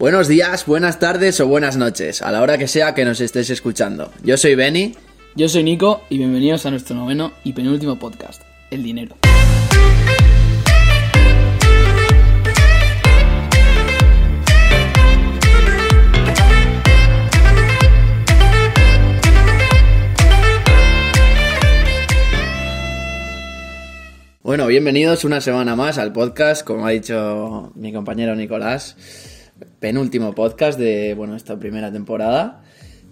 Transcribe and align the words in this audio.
Buenos 0.00 0.28
días, 0.28 0.64
buenas 0.64 0.98
tardes 0.98 1.40
o 1.40 1.46
buenas 1.46 1.76
noches, 1.76 2.22
a 2.22 2.32
la 2.32 2.40
hora 2.40 2.56
que 2.56 2.66
sea 2.66 2.94
que 2.94 3.04
nos 3.04 3.20
estés 3.20 3.50
escuchando. 3.50 4.10
Yo 4.22 4.38
soy 4.38 4.54
Benny. 4.54 4.94
Yo 5.36 5.46
soy 5.46 5.62
Nico 5.62 6.04
y 6.08 6.16
bienvenidos 6.16 6.64
a 6.64 6.70
nuestro 6.70 6.96
noveno 6.96 7.32
y 7.44 7.52
penúltimo 7.52 7.98
podcast, 7.98 8.40
El 8.70 8.82
Dinero. 8.82 9.16
Bueno, 24.42 24.66
bienvenidos 24.66 25.24
una 25.24 25.42
semana 25.42 25.76
más 25.76 25.98
al 25.98 26.14
podcast, 26.14 26.66
como 26.66 26.86
ha 26.86 26.90
dicho 26.90 27.70
mi 27.74 27.92
compañero 27.92 28.34
Nicolás, 28.34 28.96
penúltimo 29.80 30.34
podcast 30.34 30.78
de 30.78 31.14
bueno, 31.14 31.34
esta 31.34 31.58
primera 31.58 31.90
temporada. 31.90 32.62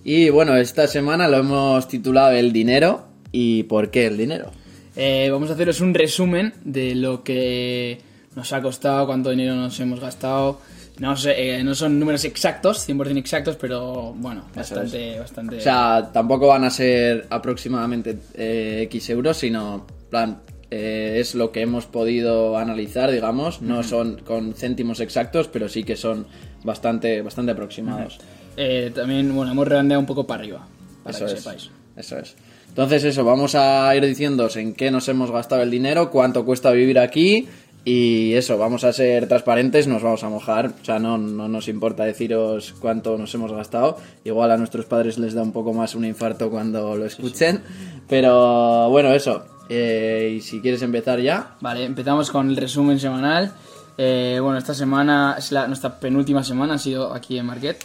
Y 0.05 0.31
bueno, 0.31 0.57
esta 0.57 0.87
semana 0.87 1.27
lo 1.27 1.39
hemos 1.39 1.89
titulado 1.89 2.33
El 2.33 2.53
dinero 2.53 3.09
y 3.33 3.65
¿por 3.65 3.91
qué 3.91 4.07
el 4.07 4.17
dinero? 4.17 4.53
Eh, 4.95 5.29
vamos 5.31 5.51
a 5.51 5.55
haceros 5.55 5.81
un 5.81 5.95
resumen 5.95 6.55
de 6.65 6.95
lo 6.95 7.25
que 7.25 7.99
nos 8.37 8.53
ha 8.53 8.63
costado, 8.63 9.07
cuánto 9.07 9.31
dinero 9.31 9.55
nos 9.57 9.79
hemos 9.81 10.01
gastado. 10.01 10.61
No, 10.99 11.17
sé, 11.17 11.59
eh, 11.59 11.65
no 11.65 11.75
son 11.75 11.99
números 11.99 12.25
exactos, 12.25 12.89
100% 12.89 13.17
exactos, 13.19 13.57
pero 13.57 14.13
bueno, 14.17 14.45
bastante, 14.55 15.19
bastante... 15.19 15.57
O 15.57 15.61
sea, 15.61 16.11
tampoco 16.13 16.49
van 16.49 16.65
a 16.65 16.71
ser 16.71 17.27
aproximadamente 17.31 18.19
eh, 18.35 18.81
X 18.83 19.11
euros, 19.11 19.37
sino, 19.37 19.87
plan, 20.11 20.41
eh, 20.71 21.17
es 21.21 21.35
lo 21.35 21.51
que 21.51 21.63
hemos 21.63 21.87
podido 21.87 22.59
analizar, 22.59 23.11
digamos. 23.11 23.63
No 23.63 23.83
son 23.83 24.19
con 24.19 24.55
céntimos 24.55 25.01
exactos, 25.01 25.49
pero 25.49 25.69
sí 25.69 25.85
que 25.85 25.97
son 25.97 26.27
bastante, 26.65 27.23
bastante 27.23 27.53
aproximados. 27.53 28.19
Eh, 28.57 28.91
también, 28.95 29.35
bueno, 29.35 29.53
hemos 29.53 29.69
redondeado 29.69 30.01
un 30.01 30.07
poco 30.07 30.27
para 30.27 30.43
arriba, 30.43 30.67
para 31.03 31.17
Eso 31.17 31.27
que 31.27 31.33
es. 31.33 31.39
sepáis. 31.39 31.71
Eso 31.97 32.19
es. 32.19 32.35
Entonces, 32.69 33.05
eso, 33.05 33.25
vamos 33.25 33.55
a 33.55 33.95
ir 33.97 34.05
diciéndoos 34.05 34.57
en 34.57 34.75
qué 34.75 34.91
nos 34.91 35.09
hemos 35.09 35.31
gastado 35.31 35.63
el 35.63 35.71
dinero, 35.71 36.11
cuánto 36.11 36.45
cuesta 36.45 36.71
vivir 36.71 36.99
aquí. 36.99 37.49
Y 37.85 38.35
eso, 38.35 38.59
vamos 38.59 38.85
a 38.85 38.93
ser 38.93 39.29
transparentes, 39.29 39.87
nos 39.87 40.03
vamos 40.03 40.23
a 40.23 40.29
mojar. 40.29 40.75
O 40.81 40.85
sea, 40.85 40.99
no, 40.99 41.17
no 41.17 41.49
nos 41.49 41.69
importa 41.69 42.05
deciros 42.05 42.75
cuánto 42.81 43.17
nos 43.17 43.35
hemos 43.35 43.51
gastado. 43.53 43.97
Igual 44.25 44.51
a 44.51 44.57
nuestros 44.59 44.85
padres 44.85 45.17
les 45.19 45.33
da 45.33 45.43
un 45.43 45.53
poco 45.53 45.73
más 45.73 45.95
un 45.95 46.05
infarto 46.05 46.51
cuando 46.51 46.97
lo 46.97 47.07
escuchen. 47.07 47.63
Pero 48.09 48.91
bueno, 48.91 49.13
eso. 49.15 49.45
Eh, 49.71 50.35
y 50.37 50.41
si 50.41 50.61
quieres 50.61 50.83
empezar 50.83 51.21
ya. 51.21 51.57
Vale, 51.61 51.85
empezamos 51.85 52.31
con 52.31 52.51
el 52.51 52.57
resumen 52.57 52.99
semanal. 53.01 53.53
Eh, 53.99 54.39
bueno, 54.41 54.59
esta 54.59 54.75
semana 54.75 55.35
es 55.39 55.51
la- 55.53 55.67
nuestra 55.67 55.99
penúltima 55.99 56.43
semana, 56.45 56.75
ha 56.75 56.79
sido 56.79 57.13
aquí 57.13 57.37
en 57.37 57.47
Marquet. 57.47 57.85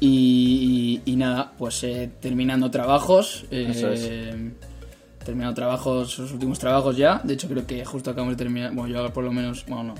Y, 0.00 1.00
y- 1.06 1.12
y 1.12 1.16
nada, 1.16 1.52
pues 1.56 1.82
eh, 1.84 2.10
terminando 2.20 2.70
trabajos. 2.70 3.44
eh, 3.50 3.68
Eso 3.70 3.88
es. 3.90 4.08
Terminando 5.24 5.54
trabajos, 5.54 6.18
los 6.18 6.32
últimos 6.32 6.58
trabajos 6.58 6.96
ya. 6.98 7.20
De 7.24 7.32
hecho, 7.34 7.48
creo 7.48 7.66
que 7.66 7.82
justo 7.84 8.10
acabamos 8.10 8.36
de 8.36 8.44
terminar. 8.44 8.72
Bueno, 8.74 8.92
yo 8.94 9.10
por 9.12 9.24
lo 9.24 9.32
menos. 9.32 9.64
Bueno, 9.66 9.84
no. 9.84 9.94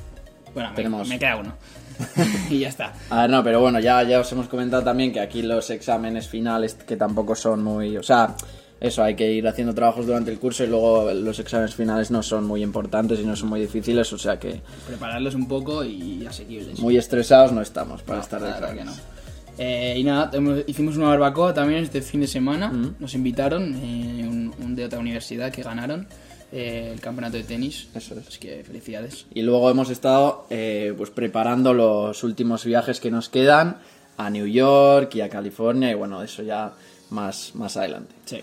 Bueno, 0.52 0.70
me 1.08 1.18
queda 1.18 1.36
uno. 1.36 1.54
y 2.50 2.58
ya 2.60 2.68
está. 2.68 2.92
A 3.08 3.22
ver, 3.22 3.30
no, 3.30 3.42
pero 3.42 3.60
bueno, 3.60 3.80
ya, 3.80 4.02
ya 4.02 4.20
os 4.20 4.30
hemos 4.32 4.46
comentado 4.48 4.82
también 4.84 5.12
que 5.12 5.20
aquí 5.20 5.42
los 5.42 5.70
exámenes 5.70 6.28
finales, 6.28 6.74
que 6.74 6.96
tampoco 6.96 7.34
son 7.34 7.64
muy. 7.64 7.96
O 7.96 8.02
sea, 8.02 8.36
eso, 8.80 9.03
hay 9.03 9.14
que 9.17 9.33
ir 9.33 9.47
haciendo 9.48 9.75
trabajos 9.75 10.06
durante 10.06 10.30
el 10.30 10.39
curso 10.39 10.64
y 10.64 10.67
luego 10.67 11.11
los 11.12 11.39
exámenes 11.39 11.75
finales 11.75 12.11
no 12.11 12.22
son 12.22 12.44
muy 12.47 12.62
importantes 12.62 13.19
y 13.20 13.25
no 13.25 13.34
son 13.36 13.48
muy 13.48 13.61
difíciles, 13.61 14.12
o 14.12 14.19
sea 14.19 14.39
que 14.39 14.61
Prepararlos 14.86 15.34
un 15.34 15.48
poco 15.48 15.84
y 15.84 16.27
asequibles. 16.27 16.78
muy 16.80 16.97
estresados 16.97 17.52
no 17.52 17.62
estamos 17.62 18.02
para 18.02 18.19
No, 18.19 18.22
estar 18.25 18.42
de 18.42 18.50
exámenes. 18.50 18.78
que 18.78 18.84
no. 18.84 19.14
Eh, 19.57 19.95
y 19.98 20.02
nada, 20.05 20.30
hicimos 20.67 20.96
una 20.96 21.08
barbacoa 21.08 21.55
también 21.55 21.84
este 21.84 22.02
fin 22.02 22.20
de 22.20 22.27
semana. 22.27 22.73
Nos 22.98 23.14
invitaron, 23.14 23.73
eh, 23.77 24.27
un, 24.29 24.52
un 24.61 24.74
de 24.74 24.84
otra 24.84 24.98
universidad 24.98 25.52
que 25.52 25.63
ganaron 25.63 26.08
eh, 26.51 26.90
el 26.92 27.01
campeonato 27.01 27.36
de 27.36 27.45
tenis. 27.45 27.86
Eso 27.95 28.18
es. 28.18 28.27
Así 28.27 28.39
que 28.40 28.64
felicidades. 28.64 29.27
Y 29.33 29.42
luego 29.42 29.70
hemos 29.70 29.90
estado 29.90 30.46
eh, 30.51 30.92
pues 30.96 31.11
preparando 31.11 31.73
los 31.73 32.24
últimos 32.24 32.64
viajes 32.64 32.98
que 32.98 33.13
nos 33.13 33.29
quedan 33.29 33.77
a 34.17 34.29
New 34.29 34.46
York 34.46 35.14
y 35.14 35.20
a 35.20 35.29
California 35.29 35.89
y 35.90 35.95
bueno, 35.95 36.20
eso 36.24 36.42
ya 36.42 36.73
más, 37.11 37.52
más 37.55 37.77
adelante. 37.77 38.13
Sí. 38.24 38.40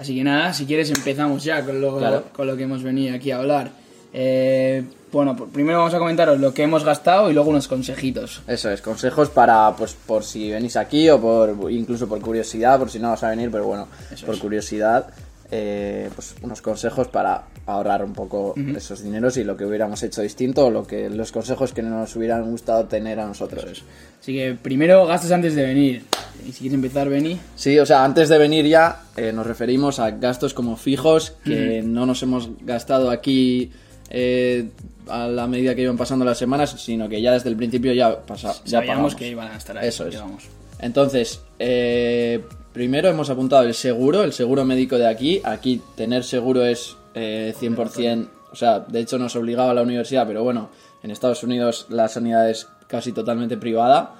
Así 0.00 0.14
que 0.16 0.24
nada, 0.24 0.52
si 0.54 0.64
quieres 0.64 0.90
empezamos 0.90 1.44
ya 1.44 1.62
con 1.64 1.80
lo, 1.80 1.98
Claro. 1.98 2.24
con 2.32 2.46
lo 2.46 2.56
que 2.56 2.62
hemos 2.62 2.82
venido 2.82 3.14
aquí 3.14 3.30
a 3.30 3.36
hablar. 3.38 3.70
Eh, 4.12 4.82
bueno, 5.12 5.36
por- 5.36 5.48
primero 5.50 5.78
vamos 5.78 5.92
a 5.94 5.98
comentaros 5.98 6.40
lo 6.40 6.52
que 6.54 6.62
hemos 6.62 6.84
gastado 6.84 7.30
y 7.30 7.34
luego 7.34 7.50
unos 7.50 7.68
consejitos. 7.68 8.42
Eso 8.46 8.70
es, 8.70 8.80
consejos 8.80 9.28
para, 9.28 9.74
pues, 9.76 9.94
por 10.06 10.24
si 10.24 10.50
venís 10.50 10.76
aquí 10.76 11.08
o 11.10 11.20
por, 11.20 11.70
incluso 11.70 12.08
por 12.08 12.20
curiosidad, 12.20 12.78
por 12.78 12.90
si 12.90 12.98
no 12.98 13.10
vas 13.10 13.22
a 13.22 13.30
venir, 13.30 13.50
pero 13.50 13.66
bueno, 13.66 13.88
Eso 14.12 14.26
por 14.26 14.34
es. 14.36 14.40
curiosidad, 14.40 15.06
eh, 15.50 16.08
pues 16.14 16.34
unos 16.42 16.62
consejos 16.62 17.08
para 17.08 17.44
ahorrar 17.66 18.04
un 18.04 18.12
poco 18.12 18.54
esos 18.76 19.02
dineros 19.02 19.36
y 19.36 19.44
lo 19.44 19.56
que 19.56 19.64
hubiéramos 19.64 20.02
hecho 20.02 20.22
distinto 20.22 20.66
o 20.66 20.70
lo 20.70 20.86
que, 20.86 21.10
los 21.10 21.32
consejos 21.32 21.72
que 21.72 21.82
nos 21.82 22.14
hubieran 22.16 22.48
gustado 22.50 22.86
tener 22.86 23.18
a 23.20 23.26
nosotros. 23.26 23.82
Así 24.20 24.34
que 24.34 24.56
primero 24.60 25.06
gastos 25.06 25.30
antes 25.32 25.54
de 25.54 25.64
venir. 25.64 26.04
Y 26.46 26.52
si 26.52 26.60
quieres 26.60 26.74
empezar, 26.74 27.08
Beni. 27.08 27.38
Sí, 27.56 27.78
o 27.78 27.86
sea, 27.86 28.04
antes 28.04 28.28
de 28.28 28.38
venir 28.38 28.66
ya 28.66 29.02
eh, 29.16 29.32
nos 29.32 29.46
referimos 29.46 29.98
a 29.98 30.10
gastos 30.12 30.54
como 30.54 30.76
fijos 30.76 31.34
que 31.44 31.82
no 31.84 32.06
nos 32.06 32.22
hemos 32.22 32.50
gastado 32.62 33.10
aquí 33.10 33.72
eh, 34.08 34.68
a 35.08 35.26
la 35.28 35.46
medida 35.46 35.74
que 35.74 35.82
iban 35.82 35.96
pasando 35.96 36.24
las 36.24 36.38
semanas, 36.38 36.74
sino 36.78 37.08
que 37.08 37.20
ya 37.20 37.32
desde 37.32 37.48
el 37.48 37.56
principio 37.56 37.92
ya, 37.92 38.20
pasa, 38.20 38.52
ya 38.64 38.78
Sabíamos 38.78 38.86
pagamos. 38.86 39.14
que 39.16 39.28
iban 39.28 39.48
a 39.52 39.56
estar 39.56 39.76
ahí. 39.78 39.88
Eso 39.88 40.04
es. 40.06 40.12
digamos. 40.12 40.44
Entonces, 40.78 41.40
eh, 41.58 42.40
primero 42.72 43.08
hemos 43.08 43.30
apuntado 43.30 43.64
el 43.64 43.74
seguro, 43.74 44.22
el 44.22 44.32
seguro 44.32 44.64
médico 44.64 44.96
de 44.98 45.08
aquí. 45.08 45.40
Aquí 45.44 45.80
tener 45.96 46.24
seguro 46.24 46.64
es 46.64 46.96
eh, 47.14 47.54
100%, 47.58 48.28
o 48.52 48.56
sea, 48.56 48.80
de 48.80 49.00
hecho 49.00 49.18
nos 49.18 49.36
obligaba 49.36 49.70
a 49.70 49.74
la 49.74 49.82
universidad, 49.82 50.26
pero 50.26 50.42
bueno, 50.42 50.70
en 51.02 51.10
Estados 51.10 51.42
Unidos 51.42 51.86
la 51.88 52.08
sanidad 52.08 52.48
es 52.48 52.68
casi 52.86 53.12
totalmente 53.12 53.56
privada 53.56 54.16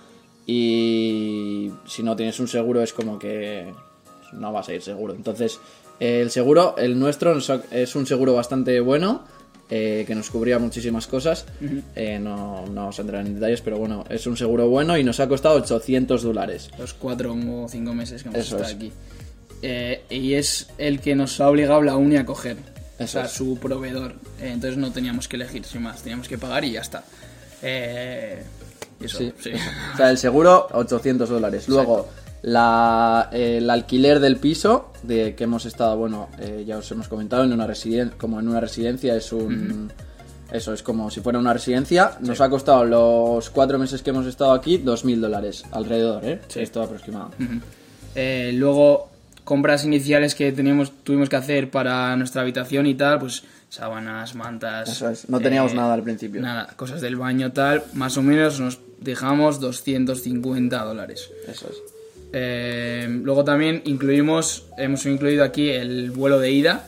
y 0.46 1.70
si 1.86 2.02
no 2.02 2.16
tienes 2.16 2.40
un 2.40 2.48
seguro 2.48 2.82
es 2.82 2.92
como 2.92 3.18
que 3.18 3.72
no 4.32 4.52
vas 4.52 4.68
a 4.68 4.74
ir 4.74 4.82
seguro. 4.82 5.14
Entonces, 5.14 5.60
el 5.98 6.30
seguro, 6.30 6.76
el 6.78 6.98
nuestro 6.98 7.36
es 7.70 7.96
un 7.96 8.06
seguro 8.06 8.34
bastante 8.34 8.80
bueno. 8.80 9.22
Eh, 9.70 10.04
que 10.06 10.14
nos 10.14 10.28
cubría 10.30 10.58
muchísimas 10.58 11.06
cosas. 11.06 11.44
Eh, 11.94 12.18
no, 12.20 12.66
no 12.66 12.74
vamos 12.74 12.98
a 12.98 13.02
entrar 13.02 13.24
en 13.24 13.34
detalles, 13.34 13.60
pero 13.60 13.78
bueno, 13.78 14.04
es 14.10 14.26
un 14.26 14.36
seguro 14.36 14.68
bueno 14.68 14.96
y 14.98 15.04
nos 15.04 15.20
ha 15.20 15.28
costado 15.28 15.56
800 15.56 16.22
dólares. 16.22 16.70
los 16.78 16.94
cuatro 16.94 17.32
o 17.34 17.68
cinco 17.68 17.94
meses 17.94 18.22
que 18.22 18.28
hemos 18.30 18.40
Eso 18.40 18.56
estado 18.56 18.70
es. 18.70 18.76
aquí. 18.76 18.92
Eh, 19.62 20.02
y 20.10 20.34
es 20.34 20.68
el 20.78 21.00
que 21.00 21.14
nos 21.14 21.40
ha 21.40 21.48
obligado 21.48 21.82
la 21.82 21.96
uni 21.96 22.16
a 22.16 22.24
coger. 22.26 22.56
o 22.98 23.02
Eso 23.04 23.12
sea, 23.12 23.24
es. 23.26 23.32
su 23.32 23.58
proveedor. 23.58 24.12
Eh, 24.40 24.50
entonces 24.52 24.76
no 24.78 24.90
teníamos 24.90 25.28
que 25.28 25.36
elegir 25.36 25.64
sin 25.64 25.82
más, 25.82 26.02
teníamos 26.02 26.28
que 26.28 26.36
pagar 26.38 26.64
y 26.64 26.72
ya 26.72 26.80
está. 26.80 27.04
Eh, 27.62 28.42
eso, 29.00 29.18
Sí. 29.18 29.32
sí. 29.40 29.50
O 29.94 29.96
sea, 29.96 30.10
el 30.10 30.18
seguro, 30.18 30.66
800 30.72 31.28
dólares. 31.28 31.68
Luego, 31.68 32.08
la, 32.42 33.28
el 33.32 33.68
alquiler 33.68 34.20
del 34.20 34.36
piso, 34.36 34.92
de 35.02 35.34
que 35.34 35.44
hemos 35.44 35.66
estado, 35.66 35.96
bueno, 35.96 36.28
eh, 36.38 36.64
ya 36.66 36.78
os 36.78 36.90
hemos 36.90 37.08
comentado, 37.08 37.44
en 37.44 37.52
una 37.52 37.66
residen 37.66 38.12
como 38.18 38.40
en 38.40 38.48
una 38.48 38.60
residencia 38.60 39.14
es 39.14 39.32
un... 39.32 39.92
Eso 40.52 40.72
es 40.72 40.82
como 40.82 41.10
si 41.12 41.20
fuera 41.20 41.38
una 41.38 41.52
residencia. 41.52 42.18
Nos 42.22 42.40
ha 42.40 42.50
costado 42.50 42.84
los 42.84 43.50
cuatro 43.50 43.78
meses 43.78 44.02
que 44.02 44.10
hemos 44.10 44.26
estado 44.26 44.52
aquí 44.52 44.78
2.000 44.78 45.20
dólares 45.20 45.64
alrededor, 45.70 46.24
¿eh? 46.24 46.40
Esto 46.56 46.82
aproximado. 46.82 47.30
Eh, 48.16 48.50
luego, 48.54 49.10
compras 49.44 49.84
iniciales 49.84 50.34
que 50.34 50.50
teníamos, 50.50 50.90
tuvimos 51.04 51.28
que 51.28 51.36
hacer 51.36 51.70
para 51.70 52.16
nuestra 52.16 52.42
habitación 52.42 52.86
y 52.86 52.96
tal, 52.96 53.20
pues 53.20 53.44
sábanas, 53.68 54.34
mantas. 54.34 54.88
eh, 54.88 54.92
Eso 54.92 55.08
es, 55.10 55.28
no 55.28 55.38
teníamos 55.38 55.72
nada 55.72 55.94
al 55.94 56.02
principio. 56.02 56.40
Nada, 56.40 56.66
cosas 56.74 57.00
del 57.00 57.14
baño, 57.14 57.52
tal. 57.52 57.84
Más 57.92 58.16
o 58.16 58.22
menos 58.22 58.58
nos 58.58 58.80
dejamos 59.00 59.60
250 59.60 60.82
dólares. 60.84 61.30
Eso 61.46 61.68
es. 61.70 61.76
Eh, 62.32 63.06
luego 63.22 63.44
también 63.44 63.82
incluimos, 63.84 64.64
hemos 64.76 65.04
incluido 65.06 65.44
aquí 65.44 65.70
el 65.70 66.10
vuelo 66.10 66.38
de 66.38 66.52
ida, 66.52 66.86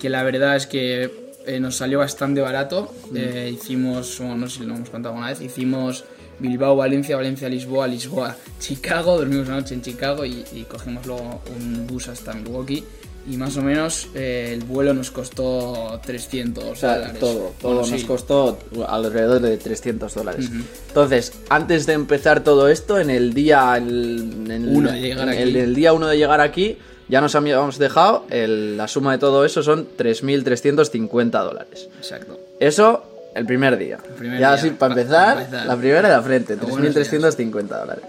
que 0.00 0.08
la 0.08 0.22
verdad 0.22 0.56
es 0.56 0.66
que 0.66 1.10
eh, 1.46 1.60
nos 1.60 1.76
salió 1.76 1.98
bastante 1.98 2.40
barato. 2.40 2.92
Eh, 3.14 3.50
hicimos, 3.54 4.18
bueno, 4.18 4.36
no 4.36 4.48
sé 4.48 4.58
si 4.58 4.64
lo 4.64 4.74
hemos 4.74 4.90
contado 4.90 5.14
alguna 5.14 5.30
vez, 5.30 5.40
hicimos 5.40 6.04
Bilbao, 6.38 6.76
Valencia, 6.76 7.16
Valencia, 7.16 7.48
Lisboa, 7.48 7.86
Lisboa, 7.86 8.36
Chicago, 8.58 9.16
dormimos 9.16 9.46
una 9.48 9.60
noche 9.60 9.74
en 9.74 9.82
Chicago 9.82 10.24
y, 10.24 10.44
y 10.52 10.64
cogimos 10.68 11.06
luego 11.06 11.42
un 11.56 11.86
bus 11.86 12.08
hasta 12.08 12.32
Milwaukee. 12.32 12.84
Y 13.28 13.36
más 13.36 13.56
o 13.56 13.62
menos 13.62 14.08
eh, 14.14 14.52
el 14.54 14.64
vuelo 14.64 14.94
nos 14.94 15.10
costó 15.10 16.00
300 16.04 16.64
O 16.64 16.74
sea, 16.74 16.94
dólares. 16.96 17.18
todo, 17.20 17.52
todo 17.60 17.74
Bueno, 17.74 17.88
nos 17.90 18.00
sí. 18.00 18.06
costó 18.06 18.58
alrededor 18.88 19.40
de 19.40 19.56
300 19.58 20.14
dólares. 20.14 20.48
Entonces, 20.88 21.32
antes 21.48 21.86
de 21.86 21.92
empezar 21.92 22.42
todo 22.42 22.68
esto, 22.68 22.98
en 22.98 23.10
el 23.10 23.34
día 23.34 23.76
el, 23.76 24.46
en 24.50 24.74
Uno 24.74 24.90
de 24.90 25.00
llegar 25.00 25.28
en 25.28 25.38
aquí. 25.48 25.58
el 25.58 25.74
día 25.74 25.92
uno 25.92 26.06
de 26.08 26.16
llegar 26.16 26.40
aquí, 26.40 26.78
ya 27.08 27.20
nos 27.20 27.34
habíamos 27.34 27.78
dejado, 27.78 28.24
el- 28.30 28.76
la 28.76 28.88
suma 28.88 29.12
de 29.12 29.18
todo 29.18 29.44
eso 29.44 29.62
son 29.62 29.86
3.350 29.96 31.42
dólares. 31.42 31.88
Exacto. 31.98 32.38
Eso 32.58 33.04
el 33.34 33.46
primer 33.46 33.76
día. 33.76 33.98
primer 34.18 34.40
ya 34.40 34.48
día, 34.48 34.58
así, 34.58 34.70
para 34.70 34.94
pa- 34.94 35.00
empezar, 35.00 35.48
la 35.66 35.76
primera 35.76 36.08
de 36.08 36.14
la 36.14 36.22
frente, 36.22 36.56
Los 36.56 36.70
buenos 36.70 36.94
3.350 36.94 37.78
dólares. 37.80 38.04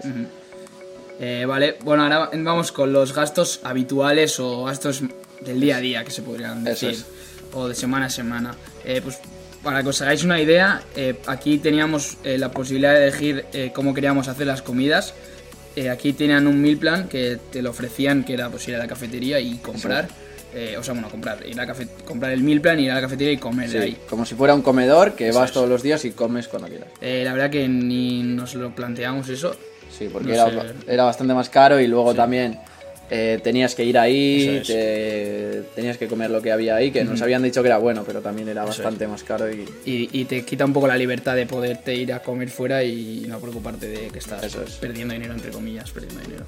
Eh, 1.20 1.44
vale, 1.46 1.76
bueno, 1.84 2.02
ahora 2.02 2.30
vamos 2.34 2.72
con 2.72 2.92
los 2.92 3.14
gastos 3.14 3.60
habituales 3.62 4.40
o 4.40 4.64
gastos 4.64 5.02
del 5.40 5.60
día 5.60 5.76
a 5.76 5.80
día 5.80 6.04
que 6.04 6.10
se 6.10 6.22
podrían 6.22 6.64
decir, 6.64 6.90
es. 6.90 7.06
o 7.52 7.68
de 7.68 7.74
semana 7.74 8.06
a 8.06 8.10
semana. 8.10 8.54
Eh, 8.84 9.00
pues 9.02 9.18
para 9.62 9.82
que 9.82 9.90
os 9.90 10.02
hagáis 10.02 10.24
una 10.24 10.40
idea, 10.40 10.82
eh, 10.96 11.14
aquí 11.26 11.58
teníamos 11.58 12.16
eh, 12.24 12.38
la 12.38 12.50
posibilidad 12.50 12.94
de 12.94 13.08
elegir 13.08 13.44
eh, 13.52 13.70
cómo 13.74 13.94
queríamos 13.94 14.26
hacer 14.28 14.46
las 14.46 14.62
comidas. 14.62 15.14
Aquí 15.90 16.12
tenían 16.12 16.46
un 16.46 16.60
meal 16.60 16.76
plan 16.76 17.08
que 17.08 17.38
te 17.50 17.62
lo 17.62 17.70
ofrecían, 17.70 18.24
que 18.24 18.34
era 18.34 18.50
pues 18.50 18.68
ir 18.68 18.74
a 18.74 18.78
la 18.78 18.86
cafetería 18.86 19.40
y 19.40 19.56
comprar. 19.56 20.06
Eh, 20.54 20.76
o 20.78 20.82
sea, 20.82 20.92
bueno, 20.92 21.08
comprar, 21.08 21.46
ir 21.46 21.58
a 21.58 21.66
cafe- 21.66 21.88
comprar 22.04 22.32
el 22.32 22.42
meal 22.42 22.60
plan, 22.60 22.78
ir 22.78 22.90
a 22.90 22.96
la 22.96 23.00
cafetería 23.00 23.32
y 23.32 23.38
comer 23.38 23.70
Sí, 23.70 23.78
de 23.78 23.84
ahí. 23.84 23.96
como 24.06 24.26
si 24.26 24.34
fuera 24.34 24.54
un 24.54 24.60
comedor 24.60 25.14
que 25.14 25.32
vas 25.32 25.46
es. 25.48 25.52
todos 25.54 25.66
los 25.70 25.82
días 25.82 26.04
y 26.04 26.10
comes 26.10 26.46
cuando 26.48 26.68
quieras. 26.68 26.88
Eh, 27.00 27.22
la 27.24 27.32
verdad 27.32 27.48
que 27.48 27.66
ni 27.68 28.22
nos 28.22 28.54
lo 28.54 28.74
planteamos 28.74 29.30
eso. 29.30 29.56
Sí, 29.92 30.08
porque 30.12 30.28
No 30.28 30.34
era, 30.34 30.64
era 30.86 31.04
bastante 31.04 31.34
más 31.34 31.48
caro 31.48 31.78
y 31.78 31.86
luego 31.86 32.14
también 32.14 32.58
eh, 33.10 33.40
tenías 33.42 33.74
que 33.74 33.84
ir 33.84 33.98
ahí, 33.98 34.48
Eso 34.48 34.60
es. 34.60 34.66
te- 34.68 35.62
tenías 35.74 35.98
que 35.98 36.08
comer 36.08 36.30
lo 36.30 36.40
que 36.40 36.50
había 36.52 36.76
ahí, 36.76 36.90
que 36.90 37.04
nos 37.04 37.20
habían 37.22 37.42
dicho 37.42 37.62
que 37.62 37.68
era 37.68 37.78
bueno, 37.78 38.04
pero 38.06 38.20
también 38.20 38.48
era 38.48 38.64
bastante 38.64 39.06
más 39.06 39.22
caro 39.22 39.50
y 39.52 39.64
Y, 39.84 40.08
y 40.12 40.24
te 40.24 40.44
quita 40.44 40.64
un 40.64 40.72
poco 40.72 40.86
la 40.86 40.96
libertad 40.96 41.34
de 41.36 41.46
poderte 41.46 41.94
ir 41.94 42.12
a 42.12 42.20
comer 42.22 42.48
fuera 42.50 42.82
y 42.84 43.24
no 43.28 43.38
preocuparte 43.40 43.88
de 43.88 44.08
que 44.08 44.18
estás 44.18 44.42
Eso 44.44 44.62
es. 44.62 44.72
perdiendo 44.76 45.14
dinero, 45.14 45.34
entre 45.34 45.50
comillas, 45.50 45.90
perdiendo 45.90 46.20
dinero. 46.20 46.44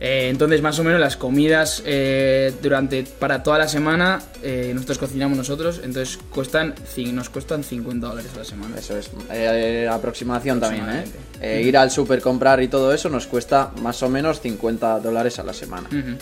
Eh, 0.00 0.28
entonces, 0.30 0.62
más 0.62 0.78
o 0.78 0.84
menos, 0.84 1.00
las 1.00 1.16
comidas 1.16 1.82
eh, 1.84 2.52
durante 2.62 3.02
para 3.02 3.42
toda 3.42 3.58
la 3.58 3.66
semana 3.66 4.22
eh, 4.44 4.70
nosotros 4.72 4.98
cocinamos 4.98 5.36
nosotros, 5.36 5.80
entonces 5.82 6.20
cuestan, 6.32 6.72
nos 7.12 7.28
cuestan 7.30 7.64
50 7.64 8.06
dólares 8.06 8.30
a 8.36 8.38
la 8.38 8.44
semana. 8.44 8.78
eso 8.78 8.96
es 8.96 9.10
aproximación 9.90 10.60
también, 10.60 10.84
¿eh? 10.88 11.04
Eh, 11.40 11.62
Ir 11.66 11.76
al 11.76 11.90
super, 11.90 12.20
comprar 12.20 12.62
y 12.62 12.68
todo 12.68 12.92
eso 12.92 13.08
nos 13.08 13.26
cuesta 13.26 13.72
más 13.82 14.00
o 14.04 14.08
menos 14.08 14.40
50 14.40 15.00
dólares 15.00 15.38
a 15.40 15.42
la 15.42 15.52
semana. 15.52 15.87
Ujú. 15.88 16.16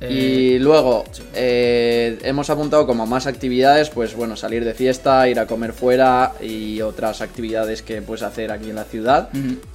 Eh, 0.00 0.12
Y 0.12 0.58
luego 0.58 1.04
eh, 1.34 2.18
hemos 2.24 2.50
apuntado 2.50 2.86
como 2.86 3.06
más 3.06 3.26
actividades, 3.26 3.90
pues 3.90 4.14
bueno, 4.14 4.36
salir 4.36 4.64
de 4.64 4.74
fiesta, 4.74 5.28
ir 5.28 5.38
a 5.38 5.46
comer 5.46 5.72
fuera 5.72 6.32
y 6.42 6.80
otras 6.82 7.20
actividades 7.22 7.82
que 7.82 8.02
puedes 8.02 8.22
hacer 8.22 8.50
aquí 8.50 8.70
en 8.70 8.76
la 8.76 8.84
ciudad. 8.84 9.28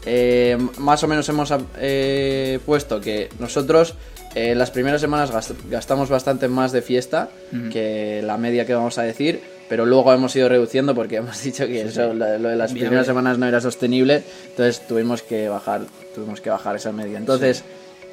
Eh, 0.06 0.58
más 0.78 1.02
o 1.04 1.08
menos 1.08 1.28
hemos 1.30 1.52
eh, 1.80 2.60
puesto 2.66 3.00
que 3.02 3.30
nosotros 3.40 3.96
las 4.36 4.70
primeras 4.70 5.02
semanas 5.02 5.32
gast- 5.34 5.56
gastamos 5.72 6.08
bastante 6.10 6.48
más 6.48 6.72
de 6.72 6.82
fiesta 6.84 7.30
que 7.72 8.22
la 8.24 8.38
media 8.38 8.66
que 8.66 8.76
vamos 8.76 8.98
a 9.00 9.04
decir, 9.04 9.40
pero 9.70 9.86
luego 9.88 10.14
hemos 10.14 10.36
ido 10.36 10.48
reduciendo 10.50 10.94
porque 10.94 11.16
hemos 11.24 11.42
dicho 11.44 11.66
que 11.66 11.82
eso, 11.82 12.14
lo, 12.14 12.38
lo 12.38 12.50
de 12.50 12.56
las 12.56 12.74
Viable. 12.74 12.80
primeras 12.90 13.08
semanas 13.08 13.38
no 13.40 13.48
era 13.48 13.60
sostenible, 13.62 14.22
entonces 14.50 14.86
tuvimos 14.88 15.24
que 15.24 15.50
bajar, 15.50 15.82
tuvimos 16.14 16.42
que 16.42 16.50
bajar 16.52 16.76
esa 16.76 16.92
media. 16.92 17.18
Entonces, 17.18 17.64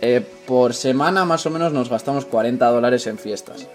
eh, 0.02 0.22
por 0.46 0.75
semana 0.75 1.25
más 1.25 1.46
o 1.46 1.50
menos 1.50 1.72
nos 1.72 1.88
gastamos 1.88 2.25
40 2.26 2.66
dólares 2.66 3.06
en 3.06 3.19
fiestas. 3.19 3.66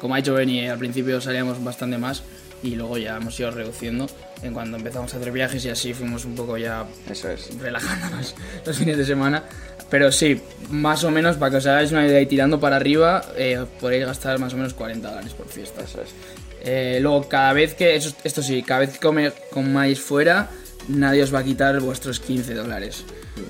Como 0.00 0.14
ha 0.14 0.18
dicho 0.18 0.34
Benny, 0.34 0.68
al 0.68 0.78
principio 0.78 1.20
salíamos 1.20 1.62
bastante 1.62 1.98
más 1.98 2.22
y 2.62 2.76
luego 2.76 2.96
ya 2.98 3.16
hemos 3.16 3.38
ido 3.40 3.50
reduciendo 3.50 4.06
en 4.42 4.52
cuando 4.54 4.76
empezamos 4.76 5.12
a 5.14 5.16
hacer 5.16 5.32
viajes 5.32 5.64
y 5.64 5.70
así 5.70 5.94
fuimos 5.94 6.24
un 6.24 6.34
poco 6.34 6.56
ya 6.58 6.84
Eso 7.10 7.28
es. 7.30 7.56
relajándonos 7.58 8.34
los 8.66 8.76
fines 8.78 8.96
de 8.98 9.04
semana. 9.04 9.42
Pero 9.90 10.10
sí, 10.10 10.40
más 10.70 11.04
o 11.04 11.10
menos, 11.10 11.36
para 11.36 11.50
que 11.50 11.56
os 11.58 11.66
hagáis 11.66 11.92
una 11.92 12.06
idea 12.06 12.20
y 12.20 12.26
tirando 12.26 12.58
para 12.58 12.76
arriba, 12.76 13.22
eh, 13.36 13.62
podréis 13.78 14.06
gastar 14.06 14.38
más 14.38 14.54
o 14.54 14.56
menos 14.56 14.72
40 14.74 15.06
dólares 15.08 15.34
por 15.34 15.48
fiesta. 15.48 15.82
Eso 15.84 16.00
es. 16.00 16.08
Eh, 16.64 16.98
luego, 17.02 17.28
cada 17.28 17.52
vez 17.52 17.74
que, 17.74 17.94
esto 17.96 18.42
sí, 18.42 18.62
cada 18.62 18.80
vez 18.80 18.92
que 18.94 18.98
come- 19.00 19.32
comáis 19.50 20.00
fuera, 20.00 20.48
nadie 20.88 21.22
os 21.22 21.34
va 21.34 21.40
a 21.40 21.44
quitar 21.44 21.78
vuestros 21.80 22.20
15 22.20 22.54
dólares 22.54 23.04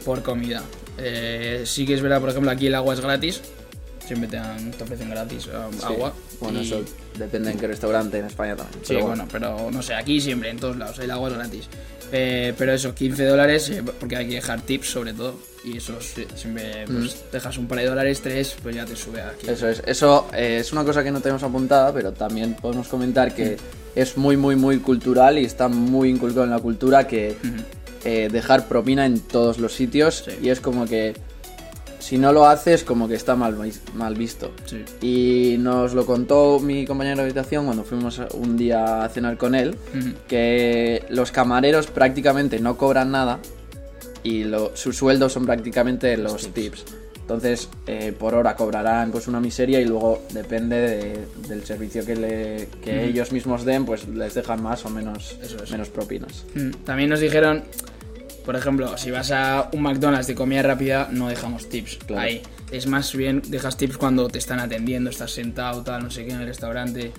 por 0.04 0.22
comida. 0.22 0.62
Eh, 0.98 1.62
sí 1.66 1.86
que 1.86 1.94
es 1.94 2.02
verdad, 2.02 2.20
por 2.20 2.30
ejemplo, 2.30 2.50
aquí 2.50 2.66
el 2.66 2.74
agua 2.74 2.94
es 2.94 3.00
gratis, 3.00 3.40
siempre 4.06 4.28
te, 4.28 4.36
dan- 4.36 4.70
te 4.72 4.84
ofrecen 4.84 5.10
gratis 5.10 5.46
eh, 5.46 5.50
Sí. 5.78 5.84
agua. 5.84 6.12
Bueno, 6.40 6.60
y- 6.62 6.66
eso 6.66 6.84
depende 7.18 7.50
en 7.52 7.58
qué 7.58 7.66
restaurante 7.66 8.18
en 8.18 8.26
España 8.26 8.56
también. 8.56 8.80
Sí, 8.84 8.94
pero 8.94 9.06
bueno, 9.06 9.26
pero 9.30 9.70
no 9.70 9.82
sé, 9.82 9.94
aquí 9.94 10.20
siempre, 10.20 10.50
en 10.50 10.58
todos 10.58 10.76
lados, 10.76 10.98
el 10.98 11.10
agua 11.10 11.28
es 11.30 11.34
gratis. 11.34 11.68
Eh, 12.14 12.52
pero 12.58 12.72
eso, 12.74 12.94
15 12.94 13.24
dólares, 13.24 13.70
eh, 13.70 13.82
porque 13.98 14.16
hay 14.16 14.28
que 14.28 14.34
dejar 14.34 14.60
tips 14.60 14.86
sobre 14.90 15.14
todo. 15.14 15.34
Y 15.64 15.78
eso 15.78 15.98
sí, 16.00 16.26
siempre 16.34 16.84
pues, 16.86 17.24
dejas 17.32 17.56
un 17.56 17.68
par 17.68 17.78
de 17.78 17.86
dólares, 17.86 18.20
tres, 18.20 18.54
pues 18.62 18.74
ya 18.74 18.84
te 18.84 18.96
sube 18.96 19.22
aquí. 19.22 19.48
Eso 19.48 19.68
es, 19.68 19.80
eso 19.86 20.26
es 20.36 20.72
una 20.72 20.84
cosa 20.84 21.02
que 21.04 21.10
no 21.12 21.20
tenemos 21.20 21.42
apuntada, 21.42 21.92
pero 21.94 22.12
también 22.12 22.54
podemos 22.54 22.88
comentar 22.88 23.32
que 23.34 23.56
es 23.94 24.16
muy, 24.16 24.36
muy, 24.36 24.56
muy 24.56 24.78
cultural 24.78 25.38
y 25.38 25.44
está 25.44 25.68
muy 25.68 26.08
inculcado 26.10 26.44
en 26.44 26.50
la 26.50 26.58
cultura 26.58 27.06
que 27.06 27.36
eh, 28.04 28.28
dejar 28.32 28.66
propina 28.68 29.06
en 29.06 29.20
todos 29.20 29.58
los 29.58 29.74
sitios 29.74 30.24
Sí. 30.26 30.32
y 30.42 30.48
es 30.50 30.60
como 30.60 30.86
que 30.86 31.14
si 31.98 32.18
no 32.18 32.32
lo 32.32 32.46
haces 32.46 32.82
como 32.82 33.06
que 33.06 33.14
está 33.14 33.36
mal, 33.36 33.56
mal 33.94 34.14
visto. 34.16 34.50
Sí. 34.64 34.84
Y 35.00 35.56
nos 35.58 35.94
lo 35.94 36.04
contó 36.04 36.58
mi 36.58 36.84
compañero 36.84 37.18
de 37.18 37.22
habitación 37.22 37.64
cuando 37.64 37.84
fuimos 37.84 38.20
un 38.34 38.56
día 38.56 39.04
a 39.04 39.08
cenar 39.08 39.36
con 39.38 39.54
él, 39.54 39.76
que 40.26 41.04
los 41.10 41.30
camareros 41.30 41.86
prácticamente 41.86 42.58
no 42.58 42.76
cobran 42.76 43.12
nada 43.12 43.38
y 44.24 44.42
lo, 44.44 44.76
su 44.76 44.92
sueldo 44.92 45.28
son 45.28 45.46
prácticamente 45.46 46.16
los, 46.16 46.48
tips. 46.48 46.84
Entonces, 47.32 47.70
eh, 47.86 48.12
por 48.18 48.34
hora 48.34 48.54
cobrarán 48.56 49.10
pues 49.10 49.26
una 49.26 49.40
miseria 49.40 49.80
y 49.80 49.86
luego 49.86 50.22
depende 50.34 50.76
de- 50.76 51.26
del 51.48 51.64
servicio 51.64 52.04
que, 52.04 52.14
le, 52.14 52.68
que 52.84 53.06
ellos 53.06 53.32
mismos 53.32 53.64
den, 53.64 53.86
pues 53.86 54.06
les 54.06 54.34
dejan 54.34 54.62
más 54.62 54.84
o 54.84 54.90
menos, 54.90 55.38
Eso 55.42 55.62
es. 55.64 55.70
menos 55.70 55.88
propinas. 55.88 56.44
Mm, 56.54 56.70
También 56.84 57.08
nos 57.08 57.20
dijeron, 57.20 57.64
por 58.44 58.54
ejemplo, 58.56 58.98
si 58.98 59.10
vas 59.10 59.30
a 59.30 59.70
un 59.72 59.80
McDonald's 59.82 60.26
de 60.26 60.34
comida 60.34 60.62
rápida, 60.62 61.08
no 61.10 61.28
dejamos 61.28 61.70
tips 61.70 61.96
Claro. 62.06 62.20
ahí. 62.22 62.42
Es 62.70 62.86
más 62.86 63.14
bien, 63.16 63.40
dejas 63.48 63.78
tips 63.78 63.96
cuando 63.96 64.28
te 64.28 64.38
están 64.38 64.60
atendiendo, 64.60 65.08
estás 65.08 65.30
sentado, 65.30 65.82
tal, 65.82 66.02
no 66.02 66.10
sé 66.10 66.26
qué, 66.26 66.32
en 66.32 66.40
el 66.42 66.46
restaurante. 66.46 67.12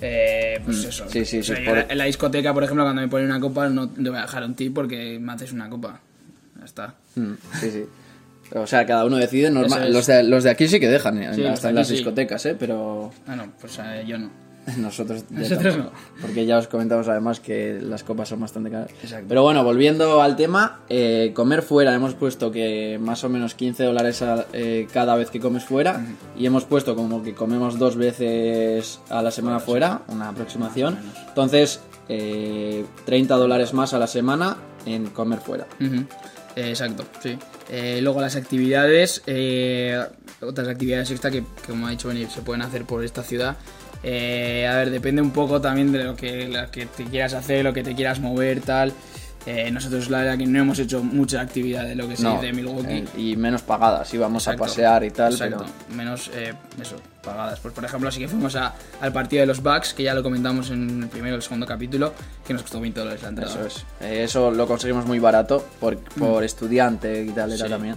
Eh, 0.00 0.60
pues 0.64 0.84
eso. 0.84 1.06
Mm, 1.06 1.08
sí, 1.08 1.24
sí, 1.24 1.38
O 1.40 1.42
sea, 1.42 1.56
sí, 1.56 1.62
yo 1.64 1.68
por- 1.70 1.90
En 1.90 1.98
la 1.98 2.04
discoteca, 2.04 2.54
por 2.54 2.62
ejemplo, 2.62 2.84
cuando 2.84 3.02
me 3.02 3.08
ponen 3.08 3.26
una 3.26 3.40
copa, 3.40 3.68
no 3.68 3.88
te 3.88 4.08
voy 4.08 4.18
a 4.18 4.22
dejar 4.22 4.44
un 4.44 4.54
tip 4.54 4.72
porque 4.72 5.18
me 5.20 5.32
haces 5.32 5.50
una 5.52 5.68
copa. 5.68 6.00
Ya 6.60 6.64
está. 6.64 6.94
Mm, 7.16 7.32
sí, 7.60 7.70
sí. 7.72 7.84
O 8.54 8.66
sea, 8.66 8.86
cada 8.86 9.04
uno 9.04 9.16
decide. 9.16 9.50
normal 9.50 9.88
es. 9.88 9.94
los, 9.94 10.06
de, 10.06 10.22
los 10.22 10.44
de 10.44 10.50
aquí 10.50 10.68
sí 10.68 10.80
que 10.80 10.88
dejan, 10.88 11.22
eh, 11.22 11.34
Sí, 11.34 11.44
hasta 11.44 11.68
en 11.70 11.74
las 11.76 11.88
sí. 11.88 11.94
discotecas, 11.94 12.44
¿eh? 12.46 12.56
Pero 12.58 13.10
Ah, 13.26 13.36
no, 13.36 13.52
pues 13.60 13.78
eh, 13.82 14.04
yo 14.06 14.18
no. 14.18 14.30
nosotros, 14.76 15.24
no. 15.30 15.90
Porque 16.20 16.44
ya 16.44 16.58
os 16.58 16.68
comentamos 16.68 17.08
además 17.08 17.40
que 17.40 17.78
las 17.80 18.04
copas 18.04 18.28
son 18.28 18.40
bastante 18.40 18.70
caras. 18.70 18.90
Exacto. 19.02 19.24
Pero 19.26 19.42
bueno, 19.42 19.64
volviendo 19.64 20.20
al 20.20 20.36
tema, 20.36 20.80
eh, 20.90 21.32
comer 21.34 21.62
fuera, 21.62 21.94
hemos 21.94 22.12
puesto 22.14 22.50
que 22.52 22.98
más 23.00 23.24
o 23.24 23.30
menos 23.30 23.54
15 23.54 23.84
dólares 23.84 24.20
a- 24.20 24.44
eh, 24.52 24.86
cada 24.92 25.16
vez 25.16 25.30
que 25.30 25.40
comes 25.40 25.64
fuera. 25.64 26.04
Y 26.38 26.44
hemos 26.44 26.64
puesto 26.64 26.94
como 26.96 27.22
que 27.22 27.32
comemos 27.34 27.78
dos 27.78 27.96
veces 27.96 29.00
a 29.08 29.22
la 29.22 29.30
semana 29.30 29.58
fuera, 29.58 30.02
una 30.08 30.28
aproximación. 30.28 30.98
Entonces, 31.28 31.80
eh, 32.10 32.84
30 33.06 33.36
dólares 33.36 33.72
más 33.72 33.94
a 33.94 33.98
la 33.98 34.06
semana 34.06 34.58
en 34.84 35.06
comer 35.06 35.38
fuera. 35.38 35.66
Exacto, 36.66 37.04
sí. 37.22 37.38
Eh, 37.70 38.00
luego 38.02 38.20
las 38.20 38.34
actividades, 38.34 39.22
eh, 39.26 40.02
otras 40.40 40.68
actividades 40.68 41.10
extra 41.10 41.30
que, 41.30 41.42
que, 41.42 41.68
como 41.68 41.86
ha 41.86 41.90
dicho 41.90 42.08
Benny, 42.08 42.26
se 42.26 42.42
pueden 42.42 42.62
hacer 42.62 42.84
por 42.84 43.04
esta 43.04 43.22
ciudad. 43.22 43.56
Eh, 44.02 44.66
a 44.66 44.76
ver, 44.76 44.90
depende 44.90 45.22
un 45.22 45.30
poco 45.30 45.60
también 45.60 45.92
de 45.92 46.04
lo 46.04 46.16
que, 46.16 46.48
lo 46.48 46.70
que 46.70 46.86
te 46.86 47.04
quieras 47.04 47.34
hacer, 47.34 47.64
lo 47.64 47.72
que 47.72 47.82
te 47.82 47.94
quieras 47.94 48.20
mover, 48.20 48.60
tal. 48.60 48.92
Eh, 49.50 49.70
nosotros 49.70 50.10
la 50.10 50.18
verdad 50.18 50.36
que 50.36 50.46
no 50.46 50.58
hemos 50.58 50.78
hecho 50.78 51.02
mucha 51.02 51.40
actividad 51.40 51.84
de 51.86 51.94
lo 51.94 52.06
que 52.06 52.16
se 52.16 52.22
No, 52.22 52.34
dice 52.34 52.52
Milwaukee. 52.52 52.86
eh, 52.90 53.04
y 53.16 53.34
menos 53.36 53.62
pagadas, 53.62 54.12
íbamos 54.12 54.42
Exacto, 54.42 54.64
a 54.64 54.66
pasear 54.66 55.04
y 55.04 55.10
tal, 55.10 55.32
exacto. 55.32 55.64
pero... 55.88 55.96
Menos, 55.96 56.30
eh, 56.34 56.52
eso, 56.82 56.96
pagadas. 57.24 57.58
Pues 57.60 57.72
por 57.72 57.82
ejemplo, 57.84 58.10
sí 58.10 58.20
que 58.20 58.28
fuimos 58.28 58.56
a- 58.56 58.74
al 59.00 59.10
partido 59.12 59.40
de 59.40 59.46
los 59.46 59.62
Bucks, 59.62 59.94
que 59.94 60.02
ya 60.02 60.12
lo 60.14 60.22
comentamos 60.22 60.70
en 60.70 61.04
el 61.04 61.08
primero 61.08 61.34
y 61.34 61.36
el 61.36 61.42
segundo 61.42 61.66
capítulo, 61.66 62.12
que 62.46 62.52
nos 62.52 62.60
costó 62.62 62.78
20 62.78 63.00
dólares 63.00 63.22
la 63.22 63.28
entrada. 63.30 63.50
Eso 63.50 63.66
es. 63.66 63.84
Eso 64.02 64.50
lo 64.50 64.66
conseguimos 64.66 65.06
muy 65.06 65.18
barato 65.18 65.66
por, 65.80 65.96
por 65.96 66.44
estudiante 66.44 67.22
y 67.24 67.30
tal 67.30 67.50
era 67.52 67.64
Sí. 67.64 67.70
también. 67.70 67.96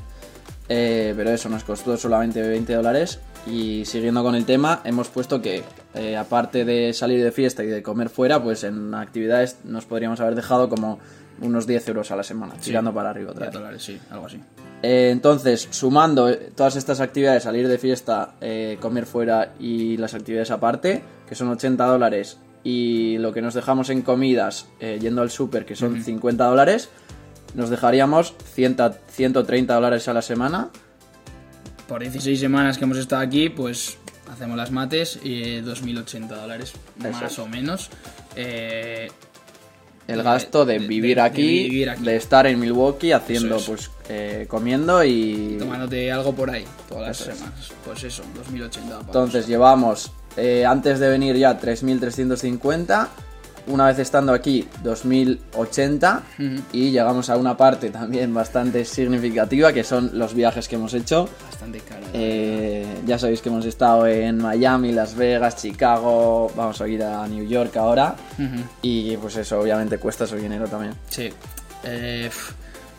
Pero 0.68 1.30
eso 1.32 1.50
nos 1.50 1.66
costó 1.66 1.98
solamente 1.98 2.42
20 2.42 2.74
dólares. 2.76 3.20
Y 3.46 3.84
siguiendo 3.86 4.24
con 4.24 4.36
el 4.36 4.46
tema, 4.46 4.82
hemos 4.86 5.10
puesto 5.10 5.42
que 5.42 5.64
eh, 5.96 6.16
aparte 6.16 6.64
de 6.64 6.94
salir 6.94 7.22
de 7.24 7.32
fiesta 7.34 7.64
y 7.64 7.68
de 7.68 7.82
comer 7.84 8.08
fuera, 8.10 8.42
pues 8.42 8.64
en 8.64 8.94
actividades 8.94 9.58
nos 9.66 9.84
podríamos 9.86 10.22
haber 10.22 10.36
dejado 10.36 10.70
como 10.70 11.00
unos 11.42 11.68
10 11.68 11.88
euros 11.90 12.12
a 12.12 12.16
la 12.16 12.24
semana, 12.24 12.54
tirando 12.62 12.94
para 12.94 13.10
arriba 13.10 13.32
otra 13.32 13.48
10 13.48 13.54
vez. 13.54 13.60
dólares, 13.62 13.84
sí, 13.84 14.00
algo 14.10 14.26
así. 14.28 14.40
Eh, 14.84 15.10
entonces, 15.12 15.68
sumando 15.72 16.30
eh, 16.30 16.52
todas 16.56 16.76
estas 16.76 17.02
actividades, 17.02 17.44
salir 17.44 17.68
de 17.68 17.78
fiesta, 17.78 18.36
eh, 18.42 18.78
comer 18.82 19.06
fuera 19.06 19.54
y 19.60 19.98
las 19.98 20.14
actividades 20.14 20.52
aparte, 20.52 21.04
que 21.28 21.36
son 21.36 21.50
80 21.50 21.86
dólares, 21.86 22.38
y 22.64 23.18
lo 23.18 23.34
que 23.34 23.42
nos 23.42 23.54
dejamos 23.54 23.90
en 23.90 24.02
comidas 24.02 24.68
eh, 24.80 25.00
yendo 25.02 25.22
al 25.22 25.32
súper, 25.32 25.66
que 25.66 25.76
son 25.76 26.04
50 26.04 26.46
dólares, 26.46 26.90
nos 27.56 27.70
dejaríamos 27.70 28.36
100 28.54 28.78
130 29.10 29.74
dólares 29.74 30.08
a 30.08 30.14
la 30.14 30.22
semana. 30.22 30.70
Por 31.88 32.02
16 32.02 32.40
semanas 32.40 32.78
que 32.78 32.86
hemos 32.86 32.98
estado 32.98 33.22
aquí, 33.22 33.50
pues 33.50 33.98
hacemos 34.32 34.56
las 34.56 34.72
mates 34.72 35.20
y 35.24 35.62
2.080 35.62 36.28
dólares, 36.28 36.74
Eso 37.00 37.10
más 37.12 37.40
o 37.40 37.48
menos. 37.48 37.90
Eh, 38.36 39.10
el 40.08 40.24
gasto 40.24 40.66
de, 40.66 40.80
de- 40.80 40.88
vivir, 40.88 41.16
de 41.18 41.22
aquí, 41.22 41.64
vivir 41.70 41.90
aquí. 41.90 42.04
de 42.04 42.16
estar 42.16 42.46
en 42.48 42.60
Milwaukee 42.60 43.12
haciendo, 43.14 43.58
pues, 43.60 43.92
eh, 44.10 44.46
comiendo 44.50 45.04
y... 45.04 45.58
Tomándote 45.60 46.12
algo 46.12 46.34
por 46.36 46.50
ahí 46.50 46.66
todas 46.90 47.08
las 47.08 47.22
Eso 47.22 47.32
es. 47.32 47.38
semanas. 47.38 47.72
Pues 47.86 48.04
eso, 48.04 48.24
2080 48.36 48.90
pavos. 48.90 49.06
Entonces 49.08 49.48
llevamos, 49.48 50.12
eh, 50.38 50.66
antes 50.66 51.00
de 51.00 51.10
venir 51.10 51.36
ya, 51.38 51.60
3.350. 51.60 53.08
Una 53.68 53.88
vez 53.88 54.00
estando 54.00 54.34
aquí, 54.34 54.68
2.080. 54.84 56.22
Ujú. 56.40 56.62
Y 56.74 56.92
llegamos 56.92 57.30
a 57.30 57.38
una 57.38 57.56
parte 57.58 57.90
también 57.90 58.34
bastante 58.34 58.86
significativa, 58.86 59.72
que 59.74 59.84
son 59.84 60.12
los 60.18 60.34
viajes 60.34 60.68
que 60.68 60.76
hemos 60.76 60.94
hecho. 60.94 61.30
Bastante 61.50 61.80
caro. 61.80 62.02
Eh, 62.14 62.86
ya 63.06 63.18
sabéis 63.20 63.42
que 63.42 63.50
hemos 63.50 63.66
estado 63.66 64.08
en 64.08 64.38
Miami, 64.38 64.92
Las 64.92 65.16
Vegas, 65.16 65.56
Chicago. 65.58 66.52
Vamos 66.56 66.82
a 66.82 66.88
ir 66.88 67.04
a 67.04 67.28
New 67.28 67.48
York 67.48 67.76
ahora. 67.78 68.16
Y 68.82 69.16
pues 69.18 69.36
eso, 69.38 69.60
obviamente 69.60 69.98
cuesta 69.98 70.26
su 70.28 70.36
dinero 70.36 70.68
también. 70.68 70.94
Sí. 71.10 71.30
Eh, 71.84 72.30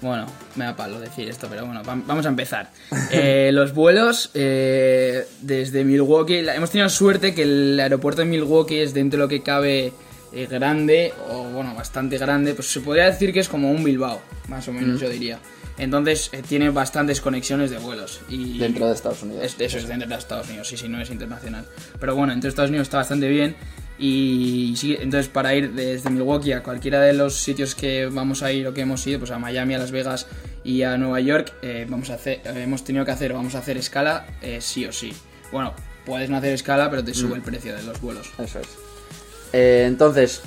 bueno, 0.00 0.26
me 0.56 0.64
da 0.64 0.74
palo 0.74 0.98
decir 0.98 1.28
esto, 1.28 1.46
pero 1.48 1.64
bueno, 1.64 1.82
vam- 1.84 2.02
vamos 2.06 2.26
a 2.26 2.28
empezar. 2.28 2.70
Eh, 3.14 3.50
los 3.52 3.74
vuelos 3.74 4.30
eh, 4.34 5.26
desde 5.42 5.84
Milwaukee, 5.84 6.38
hemos 6.48 6.70
tenido 6.70 6.88
suerte 6.88 7.34
que 7.34 7.42
el 7.42 7.78
aeropuerto 7.78 8.22
de 8.22 8.26
Milwaukee 8.26 8.78
es 8.80 8.94
dentro 8.94 9.18
de 9.18 9.24
lo 9.24 9.28
que 9.28 9.42
cabe 9.42 9.92
eh, 10.32 10.46
grande, 10.50 11.12
o 11.30 11.44
bueno, 11.44 11.74
bastante 11.74 12.18
grande, 12.18 12.54
pues 12.54 12.68
se 12.70 12.80
podría 12.80 13.06
decir 13.06 13.32
que 13.32 13.40
es 13.40 13.48
como 13.48 13.70
un 13.70 13.82
Bilbao, 13.84 14.20
más 14.48 14.66
o 14.68 14.72
menos 14.72 15.00
yo 15.00 15.08
diría. 15.08 15.38
Entonces 15.78 16.28
eh, 16.32 16.42
tiene 16.46 16.68
bastantes 16.70 17.20
conexiones 17.20 17.70
de 17.70 17.78
vuelos. 17.78 18.20
Y 18.28 18.58
Dentro 18.58 18.86
de 18.86 18.94
Estados 18.94 19.22
Unidos. 19.22 19.44
es- 19.44 19.56
eso 19.60 19.78
es 19.78 19.88
dentro 19.88 20.08
de 20.08 20.14
Estados 20.16 20.48
Unidos, 20.48 20.68
sí, 20.68 20.76
sí, 20.76 20.88
no 20.88 21.00
es 21.00 21.10
internacional. 21.10 21.64
Pero 21.98 22.14
bueno, 22.14 22.32
entre 22.32 22.50
Estados 22.50 22.68
Unidos 22.70 22.86
está 22.88 22.98
bastante 22.98 23.28
bien. 23.28 23.56
Y 23.98 24.74
sí, 24.76 24.96
entonces 24.98 25.28
para 25.28 25.54
ir 25.54 25.72
desde 25.72 26.10
Milwaukee 26.10 26.52
a 26.52 26.62
cualquiera 26.62 27.00
de 27.00 27.12
los 27.12 27.36
sitios 27.36 27.74
que 27.74 28.06
vamos 28.06 28.42
a 28.42 28.50
ir 28.52 28.66
o 28.66 28.74
que 28.74 28.80
hemos 28.80 29.06
ido, 29.06 29.18
pues 29.20 29.30
a 29.30 29.38
Miami, 29.38 29.74
a 29.74 29.78
Las 29.78 29.92
Vegas 29.92 30.26
y 30.64 30.82
a 30.82 30.96
Nueva 30.96 31.20
York, 31.20 31.52
eh, 31.62 31.86
vamos 31.88 32.10
a 32.10 32.14
hacer, 32.14 32.40
hemos 32.44 32.84
tenido 32.84 33.04
que 33.04 33.10
hacer, 33.12 33.32
vamos 33.32 33.54
a 33.54 33.58
hacer 33.58 33.76
escala 33.76 34.26
eh, 34.42 34.58
sí 34.60 34.84
o 34.86 34.92
sí. 34.92 35.12
Bueno, 35.52 35.74
puedes 36.04 36.28
no 36.30 36.36
hacer 36.38 36.52
escala, 36.52 36.90
pero 36.90 37.04
te 37.04 37.14
sube 37.14 37.36
el 37.36 37.42
precio 37.42 37.76
de 37.76 37.82
los 37.82 38.00
vuelos. 38.00 38.28
Eso 38.38 38.58
es. 38.60 38.66
Eh, 39.52 39.84
entonces, 39.86 40.42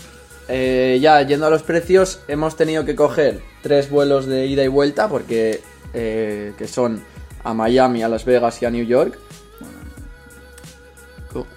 eh, 0.47 0.97
ya 1.01 1.21
yendo 1.21 1.45
a 1.45 1.49
los 1.49 1.63
precios, 1.63 2.19
hemos 2.27 2.55
tenido 2.55 2.85
que 2.85 2.95
coger 2.95 3.41
tres 3.61 3.89
vuelos 3.89 4.25
de 4.25 4.45
ida 4.47 4.63
y 4.63 4.67
vuelta, 4.67 5.07
porque 5.09 5.61
eh, 5.93 6.53
que 6.57 6.67
son 6.67 7.03
a 7.43 7.53
Miami, 7.53 8.03
a 8.03 8.09
Las 8.09 8.25
Vegas 8.25 8.61
y 8.61 8.65
a 8.65 8.71
New 8.71 8.85
York. 8.85 9.17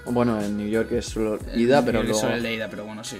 Bueno, 0.07 0.40
en 0.40 0.57
New 0.57 0.69
York 0.69 0.90
es 0.93 1.07
solo 1.07 1.38
ida, 1.55 1.78
El- 1.78 1.85
pero 1.85 2.00
el- 2.00 2.07
luego... 2.07 2.21
solo 2.21 2.35
el 2.35 2.43
de 2.43 2.55
ida, 2.55 2.69
pero 2.69 2.85
bueno, 2.85 3.05
sí. 3.05 3.19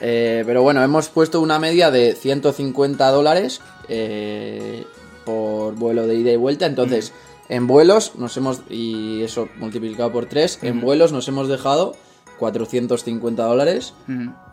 Eh, 0.00 0.44
pero 0.46 0.62
bueno, 0.62 0.82
hemos 0.84 1.08
puesto 1.08 1.40
una 1.40 1.58
media 1.58 1.90
de 1.90 2.14
150 2.14 3.08
dólares 3.10 3.60
eh, 3.88 4.84
por 5.24 5.74
vuelo 5.74 6.06
de 6.06 6.14
ida 6.14 6.30
y 6.30 6.36
vuelta. 6.36 6.66
Entonces, 6.66 7.12
en 7.48 7.66
vuelos 7.66 8.12
nos 8.16 8.36
hemos, 8.36 8.62
y 8.70 9.22
eso 9.24 9.48
multiplicado 9.56 10.12
por 10.12 10.26
3, 10.26 10.60
en 10.62 10.80
vuelos 10.80 11.10
nos 11.12 11.26
hemos 11.26 11.48
dejado 11.48 11.96
450 12.38 13.42
dólares 13.42 13.94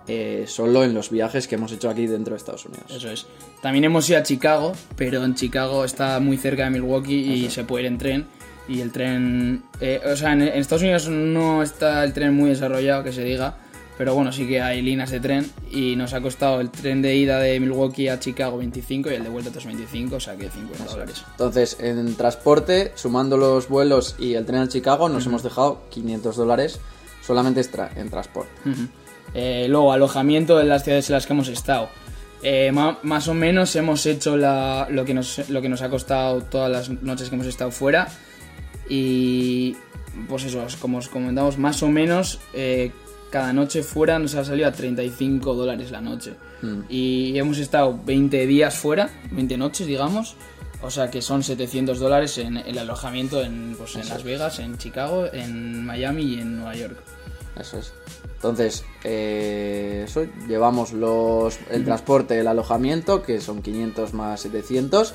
eh, 0.08 0.46
solo 0.48 0.84
en 0.84 0.94
los 0.94 1.10
viajes 1.10 1.48
que 1.48 1.56
hemos 1.56 1.72
hecho 1.72 1.90
aquí 1.90 2.08
dentro 2.08 2.34
de 2.34 2.38
Estados 2.38 2.66
Unidos. 2.66 2.86
Eso 2.90 3.10
es. 3.10 3.26
También 3.62 3.84
hemos 3.86 4.10
ido 4.10 4.20
a 4.20 4.24
Chicago, 4.24 4.74
pero 4.96 5.24
en 5.24 5.36
Chicago 5.36 5.86
está 5.86 6.20
muy 6.20 6.38
cerca 6.38 6.66
de 6.66 6.72
Milwaukee 6.72 7.16
y 7.34 7.50
se 7.50 7.64
puede 7.64 7.86
ir 7.86 7.88
en 7.92 7.98
tren. 7.98 8.26
Y 8.68 8.82
el 8.82 8.92
tren. 8.92 9.64
eh, 9.80 10.02
o 10.12 10.16
sea, 10.16 10.34
en, 10.34 10.42
en 10.42 10.54
Estados 10.60 10.82
Unidos 10.84 11.08
no 11.08 11.62
está 11.64 12.04
el 12.04 12.14
tren 12.14 12.34
muy 12.36 12.50
desarrollado, 12.50 13.04
que 13.04 13.12
se 13.14 13.24
diga. 13.24 13.58
Pero 13.98 14.14
bueno, 14.14 14.32
sí 14.34 14.46
que 14.46 14.62
hay 14.62 14.82
líneas 14.82 15.10
de 15.12 15.20
tren. 15.22 15.50
Y 15.72 15.96
nos 15.96 16.14
ha 16.14 16.22
costado 16.22 16.60
el 16.62 16.70
tren 16.70 17.02
de 17.02 17.16
ida 17.16 17.40
de 17.40 17.60
Milwaukee 17.60 18.10
a 18.10 18.20
Chicago 18.20 18.58
25 18.58 19.10
y 19.10 19.14
el 19.14 19.24
de 19.24 19.30
vuelta 19.30 19.52
325, 19.52 20.16
o 20.16 20.20
sea 20.20 20.36
que 20.36 20.50
50 20.50 20.84
dólares. 20.86 21.24
Entonces, 21.32 21.78
en 21.80 22.16
transporte, 22.16 22.92
sumando 22.96 23.38
los 23.38 23.70
vuelos 23.70 24.16
y 24.20 24.34
el 24.34 24.46
tren 24.46 24.62
a 24.62 24.68
Chicago, 24.68 25.08
nos 25.10 25.26
hemos 25.28 25.44
dejado 25.44 25.82
500 25.92 26.36
dólares 26.36 26.80
solamente 27.26 27.62
extra 27.62 27.90
en 27.96 28.10
transporte. 28.10 28.52
Eh, 29.34 29.68
luego, 29.70 29.92
alojamiento 29.92 30.60
en 30.62 30.70
las 30.70 30.84
ciudades 30.84 31.10
en 31.10 31.14
las 31.16 31.26
que 31.28 31.34
hemos 31.34 31.48
estado. 31.50 31.90
Eh, 32.44 32.72
más 32.72 33.28
o 33.28 33.34
menos 33.34 33.76
hemos 33.76 34.06
hecho 34.06 34.38
la- 34.38 34.88
lo, 34.92 35.04
que 35.04 35.14
nos, 35.14 35.50
lo 35.50 35.62
que 35.62 35.70
nos 35.70 35.82
ha 35.82 35.90
costado 35.90 36.42
todas 36.44 36.72
las 36.72 36.90
noches 37.02 37.30
que 37.30 37.36
hemos 37.36 37.48
estado 37.48 37.72
fuera. 37.72 38.08
Y 38.88 39.76
pues 40.30 40.44
eso, 40.46 40.66
como 40.80 41.00
os 41.00 41.10
comentamos, 41.10 41.58
más 41.58 41.82
o 41.84 41.88
menos 41.88 42.40
eh, 42.54 42.92
cada 43.32 43.52
noche 43.54 43.84
fuera 43.84 44.20
nos 44.20 44.36
ha 44.36 44.46
salido 44.46 44.68
a 44.68 44.72
35 44.72 45.54
dólares 45.56 45.92
la 45.92 46.02
noche. 46.02 46.34
Y 46.90 47.38
hemos 47.38 47.60
estado 47.60 48.00
20 48.06 48.48
días 48.48 48.76
fuera, 48.76 49.10
20 49.32 49.58
noches, 49.58 49.86
digamos. 49.86 50.36
O 50.82 50.90
sea 50.92 51.10
que 51.12 51.22
son 51.22 51.42
700 51.44 52.00
dólares 52.00 52.38
en 52.38 52.58
el 52.58 52.78
alojamiento 52.78 53.42
en, 53.44 53.76
pues, 53.78 53.96
en 53.96 54.08
Las 54.10 54.24
Vegas, 54.24 54.60
en 54.60 54.78
Chicago, 54.78 55.26
en 55.32 55.86
Miami 55.86 56.24
y 56.24 56.40
en 56.40 56.58
Nueva 56.58 56.76
York. 56.76 56.98
Eso 57.60 57.78
es. 57.80 57.94
Entonces, 58.36 58.84
eh, 59.04 60.04
eso, 60.06 60.26
llevamos 60.48 60.94
los, 60.94 61.58
el 61.72 61.84
transporte, 61.86 62.40
el 62.40 62.48
alojamiento, 62.48 63.24
que 63.24 63.40
son 63.42 63.62
500 63.62 64.14
más 64.14 64.42
700, 64.42 65.14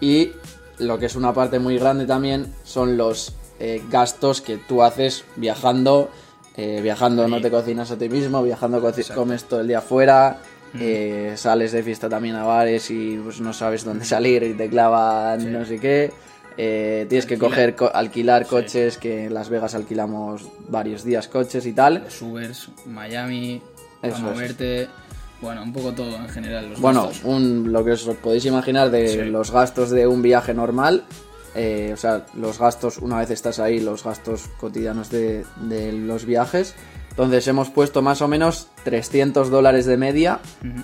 y 0.00 0.32
lo 0.78 0.98
que 0.98 1.06
es 1.06 1.14
una 1.16 1.32
parte 1.32 1.58
muy 1.58 1.78
grande 1.78 2.06
también 2.06 2.52
son 2.64 2.96
los 2.96 3.34
eh, 3.60 3.82
gastos 3.90 4.40
que 4.40 4.56
tú 4.56 4.82
haces 4.82 5.24
viajando. 5.36 6.10
eh, 6.56 6.80
viajando 6.82 7.28
no 7.28 7.40
te 7.40 7.50
cocinas 7.50 7.90
a 7.92 7.96
ti 7.96 8.08
mismo, 8.08 8.42
viajando 8.42 8.78
coci- 8.82 9.04
comes 9.14 9.44
todo 9.44 9.60
el 9.60 9.68
día 9.68 9.78
afuera, 9.78 10.38
eh, 10.80 11.34
sales 11.36 11.72
de 11.72 11.82
fiesta 11.82 12.08
también 12.08 12.34
a 12.36 12.44
bares 12.44 12.90
y 12.90 13.16
pues 13.22 13.40
no 13.40 13.52
sabes 13.52 13.84
dónde 13.84 14.04
salir 14.04 14.42
y 14.42 14.54
te 14.54 14.68
clavan 14.68 15.52
no 15.52 15.64
sé 15.64 15.78
qué. 15.78 16.12
Eh, 16.56 17.06
tienes 17.08 17.26
que 17.26 17.34
Alquilar. 17.34 17.50
coger, 17.50 17.76
co- 17.76 17.90
alquilar 17.94 18.46
coches, 18.46 18.98
que 18.98 19.24
en 19.26 19.34
Las 19.34 19.48
Vegas 19.48 19.74
alquilamos 19.74 20.42
varios 20.68 21.04
días 21.04 21.28
coches 21.28 21.64
y 21.66 21.72
tal. 21.72 22.02
los 22.04 22.22
Ubers, 22.22 22.68
Miami, 22.86 23.54
Eso 23.56 24.00
para 24.00 24.16
es. 24.16 24.20
moverte, 24.20 24.88
bueno, 25.40 25.62
un 25.62 25.72
poco 25.72 25.92
todo 25.92 26.16
en 26.16 26.28
general. 26.28 26.70
Los 26.70 26.80
Bueno, 26.80 27.06
gastos. 27.06 27.24
un, 27.24 27.72
lo 27.72 27.84
que 27.84 27.92
os 27.92 28.02
podéis 28.22 28.44
imaginar 28.46 28.90
de 28.90 29.08
Sí. 29.08 29.18
los 29.30 29.50
gastos 29.50 29.90
de 29.90 30.06
un 30.06 30.22
viaje 30.22 30.54
normal, 30.54 31.04
eh, 31.54 31.90
o 31.92 31.96
sea, 31.96 32.26
los 32.34 32.58
gastos, 32.58 32.98
una 32.98 33.18
vez 33.18 33.30
estás 33.30 33.58
ahí, 33.58 33.80
los 33.80 34.04
gastos 34.04 34.48
cotidianos 34.58 35.10
de, 35.10 35.44
de 35.62 35.92
los 35.92 36.24
viajes. 36.24 36.74
Entonces 37.10 37.46
hemos 37.46 37.68
puesto 37.68 38.00
más 38.00 38.22
o 38.22 38.28
menos 38.28 38.68
300 38.84 39.50
dólares 39.50 39.84
de 39.84 39.98
media 39.98 40.40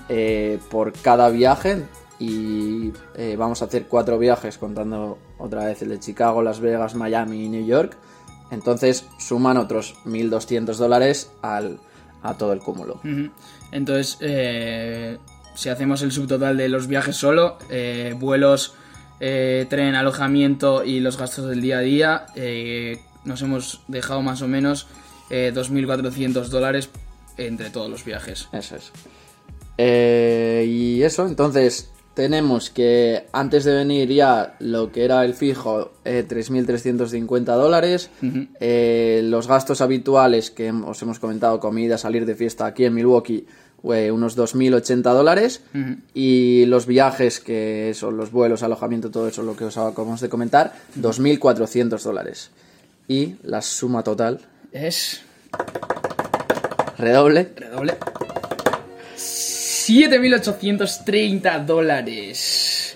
eh, 0.09 0.59
por 0.69 0.93
cada 0.93 1.27
viaje 1.29 1.81
y 2.19 2.91
eh, 3.15 3.35
vamos 3.37 3.61
a 3.61 3.65
hacer 3.65 3.87
cuatro 3.87 4.19
viajes 4.19 4.57
contando 4.57 5.17
otra 5.37 5.65
vez 5.65 5.81
el 5.81 5.89
de 5.89 5.99
Chicago, 5.99 6.43
Las 6.43 6.59
Vegas, 6.59 6.93
Miami 6.93 7.45
y 7.45 7.49
New 7.49 7.65
York. 7.65 7.97
Entonces 8.51 9.05
suman 9.19 9.57
otros 9.57 9.95
1.200 10.05 10.75
dólares 10.75 11.31
al, 11.41 11.79
a 12.21 12.37
todo 12.37 12.51
el 12.51 12.59
cúmulo. 12.59 12.99
Entonces, 13.71 14.17
eh, 14.19 15.17
si 15.55 15.69
hacemos 15.69 16.01
el 16.01 16.11
subtotal 16.11 16.57
de 16.57 16.67
los 16.67 16.87
viajes 16.87 17.15
solo, 17.15 17.57
eh, 17.69 18.15
vuelos, 18.17 18.75
tren, 19.19 19.95
alojamiento 19.95 20.83
y 20.83 20.99
los 20.99 21.17
gastos 21.17 21.47
del 21.47 21.61
día 21.61 21.77
a 21.77 21.81
día, 21.81 22.25
nos 23.23 23.41
hemos 23.41 23.81
dejado 23.87 24.21
más 24.21 24.41
o 24.41 24.47
menos 24.47 24.87
eh, 25.29 25.51
2.400 25.53 26.47
dólares 26.47 26.89
entre 27.37 27.69
todos 27.69 27.89
los 27.89 28.03
viajes. 28.03 28.49
Eso 28.51 28.75
es. 28.75 28.91
Y 30.67 31.03
eso, 31.03 31.25
entonces 31.27 31.91
tenemos 32.19 32.69
que 32.69 33.27
antes 33.31 33.63
de 33.63 33.73
venir 33.73 34.09
ya 34.11 34.57
lo 34.59 34.91
que 34.91 35.05
era 35.05 35.23
el 35.23 35.33
fijo, 35.33 35.93
eh, 36.03 36.25
3.350 36.27 37.45
dólares. 37.55 38.09
Eh, 38.59 39.21
los 39.23 39.47
gastos 39.47 39.79
habituales 39.79 40.51
que 40.51 40.69
os 40.69 41.01
hemos 41.01 41.17
comentado, 41.17 41.61
comida, 41.61 41.97
salir 41.97 42.25
de 42.25 42.35
fiesta 42.35 42.65
aquí 42.65 42.83
en 42.83 42.95
Milwaukee, 42.95 43.47
eh, 43.93 44.11
unos 44.11 44.35
2.080 44.37 45.13
dólares. 45.13 45.61
Y 46.13 46.65
los 46.65 46.87
viajes, 46.87 47.39
que 47.39 47.93
son 47.95 48.17
los 48.17 48.33
vuelos, 48.33 48.63
alojamiento, 48.63 49.09
todo 49.09 49.29
eso, 49.29 49.41
lo 49.41 49.55
que 49.55 49.63
os 49.63 49.77
acabamos 49.77 50.19
de 50.19 50.27
comentar, 50.27 50.73
2.400 50.99 52.03
dólares. 52.03 52.51
Y 53.07 53.35
la 53.43 53.61
suma 53.61 54.03
total, 54.03 54.41
Es... 54.73 55.21
redoble, 56.97 57.53
Redoble. 57.55 57.97
7.830 59.89 61.65
dólares. 61.65 62.95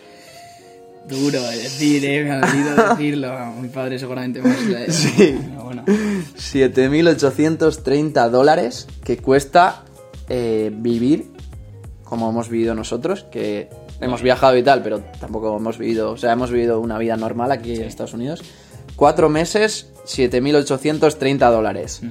Duro 1.09 1.41
de 1.41 1.57
decir, 1.57 2.05
eh, 2.05 2.23
me 2.23 2.31
ha 2.31 2.39
dolido 2.39 2.75
decirlo. 2.89 3.33
Mi 3.59 3.67
padre 3.69 3.97
seguramente 3.97 4.43
más. 4.43 4.55
eh, 5.19 5.39
pero 5.49 5.63
bueno. 5.63 5.83
7.830 5.85 8.29
dólares 8.29 8.87
que 9.03 9.17
cuesta 9.17 9.83
eh, 10.29 10.69
vivir 10.73 11.31
como 12.03 12.29
hemos 12.29 12.47
vivido 12.47 12.75
nosotros, 12.75 13.25
que 13.31 13.69
hemos 13.99 14.21
viajado 14.21 14.55
y 14.55 14.61
tal, 14.61 14.83
pero 14.83 14.99
tampoco 15.19 15.57
hemos 15.57 15.79
vivido, 15.79 16.11
o 16.11 16.17
sea, 16.17 16.33
hemos 16.33 16.51
vivido 16.51 16.79
una 16.79 16.99
vida 16.99 17.17
normal 17.17 17.51
aquí 17.51 17.73
en 17.73 17.81
Estados 17.83 18.13
Unidos. 18.13 18.43
Cuatro 18.95 19.29
meses, 19.29 19.87
7.830 20.05 21.51
dólares. 21.51 22.01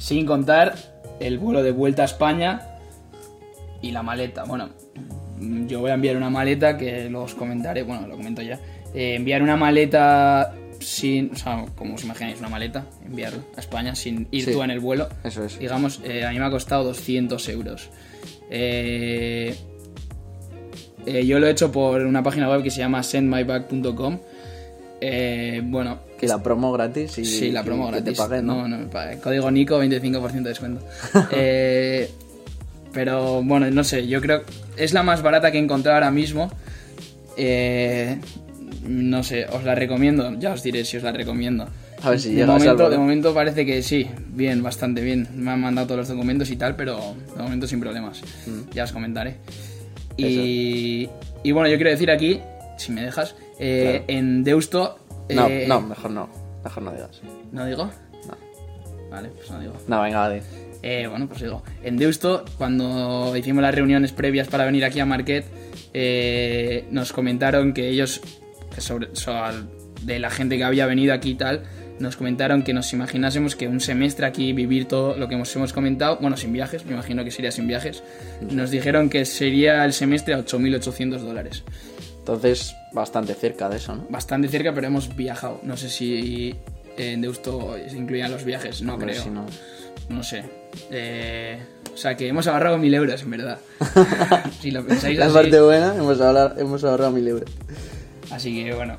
Sin 0.00 0.26
contar 0.26 0.74
el 1.20 1.38
vuelo 1.38 1.62
de 1.62 1.70
vuelta 1.70 2.02
a 2.02 2.06
España, 2.06 2.75
y 3.82 3.90
la 3.92 4.02
maleta, 4.02 4.44
bueno, 4.44 4.70
yo 5.66 5.80
voy 5.80 5.90
a 5.90 5.94
enviar 5.94 6.16
una 6.16 6.30
maleta 6.30 6.76
que 6.78 7.08
luego 7.10 7.26
os 7.26 7.34
comentaré, 7.34 7.82
bueno, 7.82 8.06
lo 8.06 8.16
comento 8.16 8.42
ya. 8.42 8.58
Eh, 8.94 9.14
enviar 9.16 9.42
una 9.42 9.56
maleta 9.56 10.54
sin, 10.80 11.30
o 11.32 11.36
sea, 11.36 11.64
como 11.74 11.94
os 11.94 12.04
imagináis, 12.04 12.38
una 12.38 12.48
maleta, 12.48 12.86
enviarla 13.04 13.42
a 13.56 13.60
España 13.60 13.94
sin 13.94 14.28
ir 14.30 14.44
Sí. 14.44 14.52
tú 14.52 14.62
en 14.62 14.70
el 14.70 14.80
vuelo. 14.80 15.08
Eso 15.24 15.44
es. 15.44 15.58
Digamos, 15.58 16.00
eh, 16.04 16.24
a 16.24 16.30
mí 16.30 16.38
me 16.38 16.44
ha 16.44 16.50
costado 16.50 16.84
200 16.84 17.48
euros. 17.48 17.90
Eh, 18.50 19.54
eh, 21.06 21.26
yo 21.26 21.38
lo 21.38 21.46
he 21.46 21.50
hecho 21.50 21.70
por 21.72 22.02
una 22.02 22.22
página 22.22 22.48
web 22.48 22.62
que 22.62 22.70
se 22.70 22.78
llama 22.78 23.02
sendmybag.com. 23.02 24.18
Eh, 25.00 25.60
bueno, 25.64 25.98
Que 26.18 26.26
la 26.26 26.42
promo 26.42 26.72
gratis 26.72 27.18
y 27.18 27.24
Sí, 27.26 27.50
la 27.52 27.60
que- 27.62 27.66
promo 27.66 27.86
que 27.86 27.92
gratis. 27.96 28.12
te 28.14 28.16
paguen, 28.18 28.46
¿no? 28.46 28.62
no, 28.62 28.68
no 28.68 28.78
me 28.78 28.86
pague. 28.86 29.18
Código 29.20 29.50
Nico, 29.50 29.78
25% 29.78 30.42
de 30.42 30.48
descuento. 30.48 30.82
Eh, 31.32 32.10
pero 32.96 33.42
bueno, 33.42 33.70
no 33.70 33.84
sé, 33.84 34.08
yo 34.08 34.22
creo 34.22 34.40
es 34.78 34.94
la 34.94 35.02
más 35.02 35.20
barata 35.20 35.52
que 35.52 35.58
he 35.58 35.60
encontrado 35.60 35.96
ahora 35.96 36.10
mismo. 36.10 36.50
Eh, 37.36 38.18
no 38.88 39.22
sé, 39.22 39.44
os 39.52 39.64
la 39.64 39.74
recomiendo, 39.74 40.32
ya 40.38 40.52
os 40.54 40.62
diré 40.62 40.82
si 40.86 40.96
os 40.96 41.02
la 41.02 41.12
recomiendo. 41.12 41.68
A 42.02 42.08
ver 42.10 42.18
si 42.20 42.30
de 42.30 42.36
llega 42.36 42.44
a 42.46 42.52
momento, 42.52 42.70
salvo, 42.78 42.88
de 42.90 42.96
¿no? 42.96 43.02
momento 43.02 43.34
parece 43.34 43.66
que 43.66 43.82
sí, 43.82 44.06
bien, 44.28 44.62
bastante 44.62 45.02
bien. 45.02 45.28
Me 45.34 45.50
han 45.50 45.60
mandado 45.60 45.88
todos 45.88 45.98
los 46.00 46.08
documentos 46.08 46.50
y 46.50 46.56
tal, 46.56 46.74
pero 46.74 47.14
de 47.36 47.42
momento 47.42 47.66
sin 47.66 47.80
problemas. 47.80 48.22
Mm. 48.46 48.70
Ya 48.72 48.84
os 48.84 48.92
comentaré. 48.92 49.36
Y, 50.16 51.06
y 51.42 51.52
bueno, 51.52 51.68
yo 51.68 51.76
quiero 51.76 51.90
decir 51.90 52.10
aquí, 52.10 52.40
si 52.78 52.92
me 52.92 53.02
dejas, 53.02 53.34
eh, 53.58 54.02
Claro. 54.06 54.18
en 54.20 54.42
Deusto... 54.42 54.98
No, 55.28 55.46
eh, 55.48 55.66
no, 55.68 55.82
mejor 55.82 56.10
no. 56.12 56.30
Mejor 56.64 56.82
no 56.82 56.92
digas. 56.92 57.20
¿No 57.52 57.66
digo? 57.66 57.84
No. 58.26 58.36
Vale, 59.10 59.28
pues 59.36 59.50
no 59.50 59.60
digo. 59.60 59.74
No, 59.86 60.00
venga, 60.00 60.30
di. 60.30 60.40
Eh, 60.82 61.06
bueno, 61.08 61.28
pues 61.28 61.42
digo. 61.42 61.62
En 61.82 61.96
Deusto, 61.96 62.44
cuando 62.58 63.36
hicimos 63.36 63.62
las 63.62 63.74
reuniones 63.74 64.12
previas 64.12 64.48
para 64.48 64.64
venir 64.64 64.84
aquí 64.84 65.00
a 65.00 65.06
Marquet, 65.06 65.44
eh, 65.94 66.84
nos 66.90 67.12
comentaron 67.12 67.72
que 67.72 67.88
ellos, 67.88 68.20
que 68.74 68.80
sobre, 68.80 69.08
de 70.02 70.18
la 70.18 70.30
gente 70.30 70.56
que 70.56 70.64
había 70.64 70.86
venido 70.86 71.14
aquí 71.14 71.30
y 71.30 71.34
tal, 71.34 71.64
nos 71.98 72.16
comentaron 72.16 72.62
que 72.62 72.74
nos 72.74 72.92
imaginásemos 72.92 73.56
que 73.56 73.68
un 73.68 73.80
semestre 73.80 74.26
aquí 74.26 74.52
vivir 74.52 74.86
todo 74.86 75.16
lo 75.16 75.28
que 75.28 75.34
hemos, 75.34 75.54
hemos 75.56 75.72
comentado, 75.72 76.18
bueno, 76.20 76.36
sin 76.36 76.52
viajes, 76.52 76.84
me 76.84 76.92
imagino 76.92 77.24
que 77.24 77.30
sería 77.30 77.50
sin 77.50 77.66
viajes, 77.66 78.02
nos 78.50 78.70
dijeron 78.70 79.08
que 79.08 79.24
sería 79.24 79.84
el 79.84 79.92
semestre 79.92 80.34
a 80.34 80.38
8.800 80.38 81.18
dólares. 81.18 81.64
Entonces, 82.18 82.74
bastante 82.92 83.34
cerca 83.34 83.68
de 83.68 83.76
eso, 83.76 83.94
¿no? 83.94 84.06
Bastante 84.10 84.48
cerca, 84.48 84.74
pero 84.74 84.88
hemos 84.88 85.14
viajado. 85.14 85.60
No 85.62 85.76
sé 85.76 85.88
si 85.88 86.56
en 86.96 87.20
Deusto 87.20 87.76
se 87.88 87.96
incluían 87.96 88.32
los 88.32 88.44
viajes, 88.44 88.82
no 88.82 88.98
creo. 88.98 89.22
si 89.22 89.30
no. 89.30 89.46
No 90.08 90.22
sé. 90.22 90.42
Eh, 90.90 91.58
o 91.92 91.96
sea 91.96 92.16
que 92.16 92.28
hemos 92.28 92.46
ahorrado 92.46 92.78
mil 92.78 92.92
euros, 92.94 93.22
en 93.22 93.30
verdad. 93.30 93.58
si 94.60 94.70
lo 94.70 94.84
pensáis 94.86 95.18
La 95.18 95.26
así. 95.26 95.34
parte 95.34 95.60
buena, 95.60 95.94
hemos 95.96 96.20
ahorrado, 96.20 96.58
hemos 96.58 96.84
ahorrado 96.84 97.10
mil 97.10 97.26
euros. 97.28 97.50
Así 98.30 98.54
que 98.64 98.74
bueno. 98.74 98.96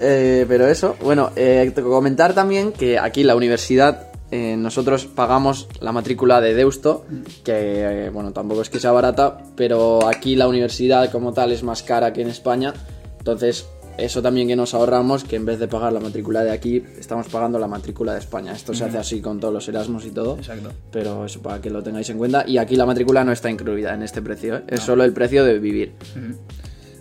Eh, 0.00 0.44
pero 0.48 0.66
eso, 0.66 0.96
bueno, 1.02 1.30
eh, 1.36 1.72
comentar 1.82 2.34
también 2.34 2.72
que 2.72 2.98
aquí 2.98 3.22
la 3.22 3.36
universidad, 3.36 4.08
eh, 4.30 4.56
nosotros 4.56 5.06
pagamos 5.06 5.68
la 5.80 5.92
matrícula 5.92 6.40
de 6.40 6.54
Deusto, 6.54 7.04
que 7.44 8.10
bueno, 8.12 8.32
tampoco 8.32 8.62
es 8.62 8.70
que 8.70 8.80
sea 8.80 8.92
barata, 8.92 9.38
pero 9.56 10.08
aquí 10.08 10.34
la 10.36 10.48
universidad 10.48 11.10
como 11.10 11.32
tal 11.32 11.52
es 11.52 11.62
más 11.62 11.82
cara 11.82 12.12
que 12.12 12.22
en 12.22 12.28
España, 12.28 12.74
entonces 13.18 13.66
eso 13.96 14.20
también 14.22 14.48
que 14.48 14.56
nos 14.56 14.74
ahorramos, 14.74 15.24
que 15.24 15.36
en 15.36 15.44
vez 15.46 15.58
de 15.58 15.68
pagar 15.68 15.92
la 15.92 16.00
matrícula 16.00 16.42
de 16.42 16.50
aquí, 16.50 16.82
estamos 16.98 17.28
pagando 17.28 17.58
la 17.58 17.66
matrícula 17.68 18.12
de 18.14 18.18
España. 18.20 18.52
Esto 18.52 18.74
se 18.74 18.84
hace 18.84 18.98
así 18.98 19.20
con 19.20 19.38
todos 19.40 19.54
los 19.54 19.68
Erasmus 19.68 20.04
y 20.06 20.10
todo. 20.10 20.36
Exacto. 20.38 20.72
Pero 20.90 21.24
eso 21.26 21.40
para 21.40 21.60
que 21.60 21.70
lo 21.70 21.82
tengáis 21.82 22.08
en 22.10 22.18
cuenta. 22.18 22.44
Y 22.46 22.58
aquí 22.58 22.76
la 22.76 22.86
matrícula 22.86 23.22
no 23.24 23.32
está 23.32 23.50
incluida 23.50 23.94
en 23.94 24.02
este 24.02 24.20
precio, 24.22 24.56
¿eh? 24.56 24.64
es 24.68 24.80
solo 24.80 25.04
el 25.04 25.12
precio 25.12 25.44
de 25.44 25.58
vivir. 25.58 25.92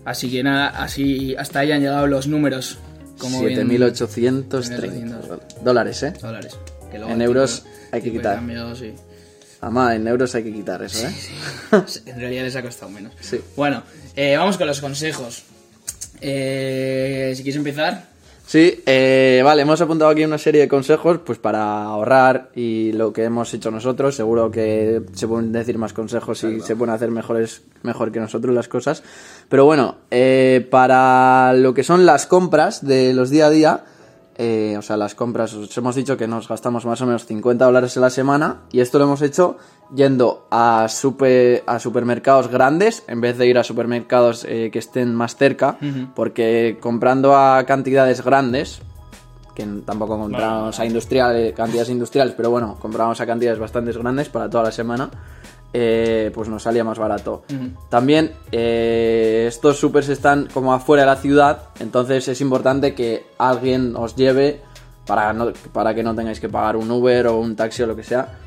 Así 0.05 0.29
que 0.29 0.43
nada, 0.43 0.67
así 0.69 1.35
hasta 1.35 1.59
ahí 1.59 1.71
han 1.71 1.79
llegado 1.81 2.07
los 2.07 2.27
números. 2.27 2.77
Como 3.17 3.41
bien- 3.41 3.67
7.830 3.69 5.39
dólares, 5.63 6.03
¿eh? 6.03 6.13
dólares. 6.21 6.57
Que 6.91 6.97
luego 6.99 7.13
En 7.13 7.21
euros 7.21 7.63
tipo- 7.63 7.69
hay 7.95 8.01
que 8.01 8.11
quitar. 8.11 8.35
cambio, 8.35 8.75
sí. 8.75 8.93
Además, 9.61 9.95
en 9.95 10.07
euros 10.07 10.35
hay 10.35 10.43
que 10.43 10.51
quitar 10.51 10.83
eso, 10.83 11.07
¿eh? 11.07 11.13
en 12.07 12.19
realidad 12.19 12.43
les 12.43 12.55
ha 12.55 12.61
costado 12.61 12.91
menos. 12.91 13.13
Sí. 13.21 13.39
Bueno, 13.55 13.81
eh, 14.15 14.35
vamos 14.35 14.57
con 14.57 14.67
los 14.67 14.81
consejos. 14.81 15.43
Eh, 16.21 17.33
si 17.35 17.43
quieres 17.43 17.57
empezar. 17.57 18.13
Sí, 18.45 18.83
eh, 18.85 19.41
vale, 19.43 19.61
hemos 19.61 19.79
apuntado 19.79 20.11
aquí 20.11 20.23
una 20.25 20.37
serie 20.37 20.61
de 20.61 20.67
consejos 20.67 21.19
pues 21.25 21.39
para 21.39 21.83
ahorrar 21.83 22.49
y 22.55 22.91
lo 22.91 23.13
que 23.13 23.23
hemos 23.23 23.53
hecho 23.53 23.71
nosotros. 23.71 24.15
Seguro 24.15 24.51
que 24.51 25.01
se 25.13 25.27
pueden 25.27 25.51
decir 25.53 25.77
más 25.77 25.93
consejos 25.93 26.43
y 26.43 26.59
se 26.59 26.75
pueden 26.75 26.93
hacer 26.93 27.09
mejores, 27.09 27.61
mejor 27.83 28.11
que 28.11 28.19
nosotros 28.19 28.53
las 28.53 28.67
cosas. 28.67 29.01
Pero 29.47 29.65
bueno, 29.65 29.95
eh, 30.11 30.67
para 30.69 31.53
lo 31.53 31.73
que 31.73 31.83
son 31.83 32.05
las 32.05 32.27
compras 32.27 32.85
de 32.85 33.13
los 33.13 33.29
día 33.29 33.47
a 33.47 33.49
día, 33.49 33.83
eh, 34.37 34.75
o 34.77 34.81
sea, 34.81 34.97
las 34.97 35.13
compras, 35.15 35.53
os 35.53 35.77
hemos 35.77 35.95
dicho 35.95 36.17
que 36.17 36.27
nos 36.27 36.47
gastamos 36.47 36.85
más 36.85 37.01
o 37.01 37.05
menos 37.05 37.25
50 37.25 37.65
dólares 37.65 37.95
a 37.97 37.99
la 37.99 38.09
semana 38.09 38.61
y 38.71 38.79
esto 38.79 38.97
lo 38.97 39.05
hemos 39.05 39.21
hecho 39.21 39.57
yendo 39.93 40.47
a, 40.49 40.87
super, 40.89 41.63
a 41.67 41.79
supermercados 41.79 42.47
grandes 42.47 43.03
en 43.07 43.21
vez 43.21 43.37
de 43.37 43.47
ir 43.47 43.57
a 43.57 43.63
supermercados 43.63 44.45
eh, 44.45 44.69
que 44.71 44.79
estén 44.79 45.13
más 45.13 45.35
cerca, 45.35 45.77
porque 46.15 46.77
comprando 46.79 47.35
a 47.35 47.63
cantidades 47.65 48.23
grandes, 48.23 48.81
que 49.53 49.65
tampoco 49.85 50.17
compramos 50.17 50.79
a 50.79 50.85
industriales, 50.85 51.53
cantidades 51.53 51.89
industriales, 51.89 52.33
pero 52.35 52.49
bueno, 52.49 52.75
compramos 52.79 53.21
a 53.21 53.25
cantidades 53.25 53.59
bastante 53.59 53.91
grandes 53.91 54.29
para 54.29 54.49
toda 54.49 54.63
la 54.63 54.71
semana, 54.71 55.09
eh, 55.73 56.31
pues 56.33 56.47
nos 56.49 56.63
salía 56.63 56.83
más 56.83 56.99
barato. 56.99 57.43
También 57.89 58.31
eh, 58.51 59.45
estos 59.47 59.77
supers 59.79 60.09
están 60.09 60.47
como 60.53 60.73
afuera 60.73 61.03
de 61.03 61.07
la 61.07 61.15
ciudad, 61.15 61.63
entonces 61.79 62.27
es 62.27 62.39
importante 62.41 62.93
que 62.93 63.23
alguien 63.37 63.95
os 63.95 64.15
lleve 64.15 64.61
para, 65.05 65.33
no- 65.33 65.51
para 65.71 65.93
que 65.95 66.03
no 66.03 66.15
tengáis 66.15 66.39
que 66.39 66.49
pagar 66.49 66.75
un 66.77 66.89
Uber 66.91 67.27
o 67.27 67.39
un 67.39 67.55
taxi 67.55 67.83
o 67.83 67.87
lo 67.87 67.95
que 67.95 68.03
sea. 68.03 68.39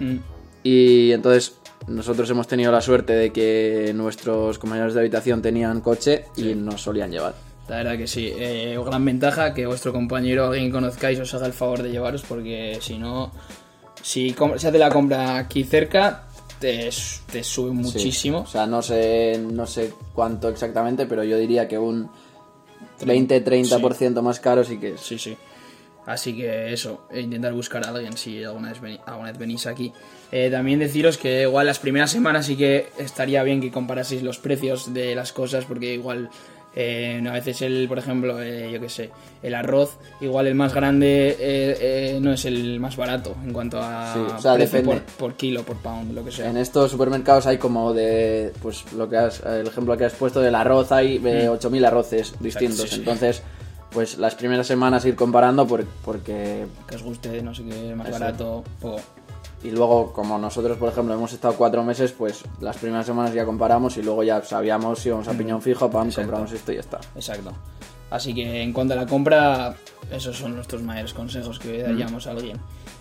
Y 0.63 1.13
entonces 1.13 1.57
nosotros 1.87 2.29
hemos 2.31 2.49
tenido 2.49 2.73
la 2.73 2.81
suerte 2.81 3.13
de 3.13 3.33
que 3.33 3.93
nuestros 3.95 4.59
compañeros 4.59 4.95
de 4.95 5.01
habitación 5.01 5.43
tenían 5.43 5.81
coche 5.81 6.25
y 6.37 6.55
nos 6.55 6.83
solían 6.83 7.11
llevar. 7.11 7.35
La 7.69 7.77
verdad 7.79 7.97
que 7.97 8.07
sí. 8.07 8.33
Eh, 8.37 8.79
gran 8.85 9.05
ventaja 9.05 9.53
que 9.53 9.67
vuestro 9.67 9.93
compañero, 9.93 10.47
alguien 10.47 10.67
que 10.67 10.73
conozcáis, 10.73 11.19
os 11.21 11.35
haga 11.35 11.47
el 11.47 11.53
favor 11.53 11.83
de 11.83 11.91
llevaros, 11.91 12.23
porque 12.23 12.79
si 12.81 12.97
no, 12.99 13.33
si 14.03 14.35
se 14.57 14.69
hace 14.69 14.79
la 14.79 14.89
compra 14.89 15.37
aquí 15.37 15.65
cerca, 15.65 16.25
te, 16.61 16.91
te 17.31 17.45
sube 17.45 17.71
Sí. 17.71 17.77
muchísimo. 17.77 18.41
O 18.41 18.47
sea, 18.47 18.67
no 18.67 18.83
sé, 18.83 19.39
no 19.39 19.67
sé 19.67 19.93
cuánto 20.15 20.49
exactamente, 20.49 21.07
pero 21.07 21.23
yo 21.25 21.37
diría 21.39 21.67
que 21.69 21.79
un 21.79 22.09
20-30% 23.01 24.23
más 24.23 24.41
caro 24.41 24.65
sí 24.65 24.79
que 24.79 24.95
es. 24.95 25.01
Sí, 25.01 25.19
sí. 25.19 25.37
Así 26.07 26.37
que 26.37 26.73
eso, 26.73 27.09
e 27.11 27.21
intentar 27.21 27.53
buscar 27.53 27.85
a 27.85 27.89
alguien 27.91 28.17
si 28.17 28.45
alguna 28.45 28.69
vez, 28.71 28.81
veni- 28.81 29.01
alguna 29.07 29.31
vez 29.33 29.39
venís 29.39 29.67
aquí. 29.67 29.93
Eh, 30.31 30.49
también 30.53 30.79
deciros 30.79 31.19
que 31.19 31.43
igual 31.43 31.67
las 31.67 31.81
primeras 31.81 32.13
semanas 32.13 32.47
sí 32.47 32.57
que 32.57 32.91
estaría 32.99 33.43
bien 33.43 33.61
que 33.61 33.73
comparaseis 33.73 34.23
los 34.23 34.39
precios 34.39 34.95
de 34.95 35.17
las 35.17 35.33
cosas, 35.33 35.65
porque 35.65 35.95
igual 35.95 36.31
eh, 36.77 37.23
a 37.27 37.33
veces 37.33 37.63
el, 37.63 37.89
por 37.89 37.99
ejemplo, 37.99 38.41
eh, 38.43 38.71
yo 38.73 38.79
qué 38.81 38.89
sé, 38.91 39.11
el 39.43 39.55
arroz, 39.55 39.97
igual 40.21 40.47
el 40.47 40.55
más 40.55 40.75
grande 40.75 41.31
eh, 41.31 41.77
eh, 41.81 42.19
no 42.21 42.33
es 42.33 42.45
el 42.45 42.79
más 42.79 42.97
barato 42.97 43.35
en 43.45 43.53
cuanto 43.53 43.81
a 43.83 44.13
Sí, 44.13 44.21
o 44.21 44.39
sea, 44.39 44.55
precio 44.55 44.83
por, 45.19 45.35
kilo, 45.35 45.63
por 45.63 45.77
pound, 45.79 46.13
lo 46.15 46.23
que 46.25 46.31
sea. 46.31 46.51
En 46.51 46.57
estos 46.59 46.91
supermercados 46.91 47.47
hay 47.47 47.57
como 47.59 47.93
de, 47.95 48.53
pues 48.63 48.93
lo 48.93 49.09
que 49.09 49.17
has, 49.17 49.41
el 49.45 49.67
ejemplo 49.67 49.97
que 49.97 50.05
has 50.05 50.13
puesto 50.13 50.41
del 50.41 50.55
arroz, 50.55 50.93
hay 50.93 51.19
de 51.19 51.49
8.000 51.51 51.87
arroces 51.87 52.35
distintos. 52.41 52.83
sí, 52.83 52.89
sí. 52.89 52.97
Entonces, 53.01 53.43
pues 53.91 54.19
las 54.19 54.35
primeras 54.35 54.67
semanas 54.67 55.05
ir 55.07 55.17
comparando 55.17 55.67
por- 55.67 55.87
porque... 56.05 56.67
Que 56.87 56.97
os 56.97 57.03
guste, 57.03 57.41
no 57.43 57.55
sé 57.55 57.65
qué, 57.65 57.95
más 57.95 58.09
Eso. 58.09 58.19
barato, 58.19 58.65
o... 58.83 58.97
Y 59.65 59.71
luego, 59.71 60.13
como 60.13 60.39
nosotros, 60.39 60.77
por 60.79 60.91
ejemplo, 60.91 61.15
hemos 61.15 61.33
estado 61.33 61.55
cuatro 61.55 61.83
meses, 61.83 62.13
pues 62.13 62.45
las 62.61 62.77
primeras 62.77 63.07
semanas 63.07 63.33
ya 63.35 63.45
comparamos 63.45 63.97
y 63.97 64.03
luego 64.03 64.23
ya 64.23 64.43
sabíamos 64.45 64.99
si 65.01 65.09
íbamos 65.09 65.27
a 65.29 65.33
piñón 65.33 65.61
fijo, 65.63 65.91
pam, 65.91 66.07
Exacto. 66.09 66.29
compramos 66.31 66.53
esto 66.53 66.73
y 66.73 66.75
ya 66.77 66.81
está. 66.83 67.01
Exacto. 67.15 67.53
Así 68.11 68.33
que 68.35 68.63
en 68.63 68.73
cuanto 68.73 68.95
a 68.95 68.97
la 68.97 69.07
compra, 69.07 69.75
esos 70.13 70.37
son 70.37 70.55
nuestros 70.55 70.83
mayores 70.83 71.13
consejos 71.13 71.59
que 71.59 71.83
daríamos 71.83 72.27
a 72.27 72.31
alguien. 72.33 72.59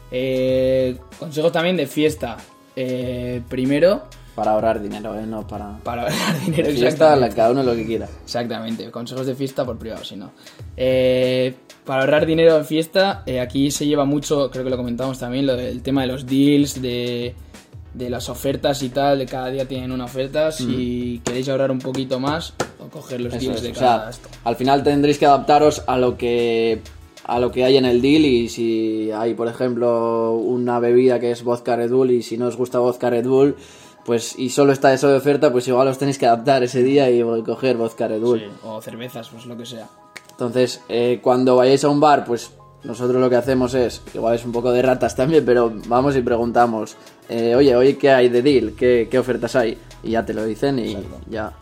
Eh, 0.10 0.98
consejos 1.20 1.52
también 1.52 1.78
de 1.78 1.86
fiesta. 1.88 2.38
Eh, 2.76 3.42
primero, 3.48 4.04
Para 4.34 4.52
ahorrar 4.52 4.82
dinero, 4.82 5.18
¿eh? 5.18 5.26
No 5.26 5.46
para... 5.48 5.78
para 5.84 6.04
ahorrar 6.04 6.40
dinero. 6.46 6.70
Fiesta, 6.72 7.18
cada 7.36 7.52
uno 7.52 7.64
lo 7.64 7.76
que 7.76 7.86
quiera. 7.86 8.08
Exactamente, 8.24 8.90
consejos 8.92 9.28
de 9.28 9.36
fiesta 9.36 9.64
por 9.64 9.78
privado, 9.78 10.04
si 10.04 10.16
no. 10.16 10.32
Eh, 10.76 11.54
para 11.86 12.02
ahorrar 12.02 12.26
dinero 12.26 12.58
en 12.58 12.66
fiesta, 12.66 13.24
eh, 13.26 13.40
aquí 13.40 13.72
se 13.72 13.86
lleva 13.86 14.06
mucho, 14.06 14.50
creo 14.52 14.64
que 14.64 14.70
lo 14.70 14.78
comentamos 14.78 15.20
también, 15.20 15.46
lo 15.46 15.56
del 15.56 15.82
tema 15.82 16.02
de 16.02 16.08
los 16.08 16.26
deals, 16.26 16.82
de, 16.82 17.36
de 17.94 18.10
las 18.10 18.28
ofertas 18.30 18.82
y 18.84 18.90
tal, 18.90 19.20
de 19.20 19.26
cada 19.26 19.50
día 19.50 19.68
tienen 19.68 19.92
una 19.92 20.06
oferta. 20.06 20.52
Si 20.52 21.22
queréis 21.24 21.48
ahorrar 21.50 21.72
un 21.72 21.80
poquito 21.80 22.20
más, 22.20 22.54
o 22.80 22.88
coger 22.90 23.22
los 23.22 23.34
Eso 23.34 23.42
deals 23.46 23.58
es, 23.58 23.62
de 23.64 23.70
o 23.70 23.74
cada 23.74 24.00
sea, 24.02 24.10
esto. 24.10 24.30
al 24.44 24.56
final 24.56 24.84
tendréis 24.84 25.18
que 25.18 25.26
adaptaros 25.26 25.84
a 25.88 25.98
lo 25.98 26.18
que 26.18 26.82
a 27.28 27.40
lo 27.40 27.52
que 27.52 27.66
hay 27.66 27.78
en 27.78 27.86
el 27.86 28.02
deal 28.04 28.24
y 28.24 28.50
si 28.50 29.10
hay 29.12 29.34
por 29.34 29.48
ejemplo 29.48 30.34
una 30.34 30.78
bebida 30.80 31.20
que 31.20 31.32
es 31.32 31.44
vodka 31.44 31.76
Red 31.76 31.90
Bull 31.90 32.12
y 32.12 32.22
si 32.22 32.38
no 32.38 32.46
os 32.46 32.56
gusta 32.56 32.78
vodka 32.78 33.10
Red 33.10 33.26
Bull 33.26 33.56
pues 34.06 34.38
y 34.38 34.52
solo 34.52 34.72
está 34.72 34.94
eso 34.94 35.08
de 35.10 35.18
oferta, 35.18 35.52
pues 35.52 35.68
igual 35.68 35.88
os 35.88 35.98
tenéis 35.98 36.20
que 36.20 36.28
adaptar 36.28 36.62
ese 36.62 36.84
día 36.84 37.10
y 37.10 37.24
coger 37.44 37.78
vodka 37.78 38.08
Red 38.08 38.22
Bull. 38.22 38.40
Sí, 38.42 38.46
o 38.64 38.80
cervezas, 38.80 39.30
pues 39.30 39.48
lo 39.48 39.58
que 39.58 39.66
sea. 39.66 39.90
Entonces, 40.36 40.82
eh, 40.90 41.20
cuando 41.24 41.56
vayáis 41.56 41.84
a 41.86 41.90
un 41.90 42.02
bar, 42.02 42.26
pues 42.26 42.52
nosotros 42.84 43.22
lo 43.22 43.30
que 43.30 43.38
hacemos 43.38 43.74
es, 43.74 44.02
igual 44.14 44.36
es 44.36 44.44
un 44.46 44.52
poco 44.52 44.72
de 44.72 44.82
ratas 44.82 45.16
también, 45.16 45.46
pero 45.46 45.74
vamos 45.88 46.16
y 46.18 46.22
preguntamos, 46.22 46.98
eh, 47.30 47.56
oye, 47.56 47.74
oye, 47.76 47.98
¿qué 47.98 48.12
hay 48.12 48.28
de 48.30 48.42
deal? 48.42 48.74
¿Qué, 48.76 49.08
qué 49.10 49.18
ofertas 49.18 49.56
hay? 49.56 49.78
Y 50.04 50.12
ya 50.12 50.26
te 50.26 50.34
lo 50.34 50.46
dicen 50.46 50.78
y 50.78 50.98
ya 51.30 51.54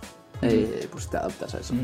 eh, 0.41 0.88
pues 0.91 1.07
te 1.07 1.17
adaptas 1.17 1.53
a 1.53 1.59
eso. 1.59 1.75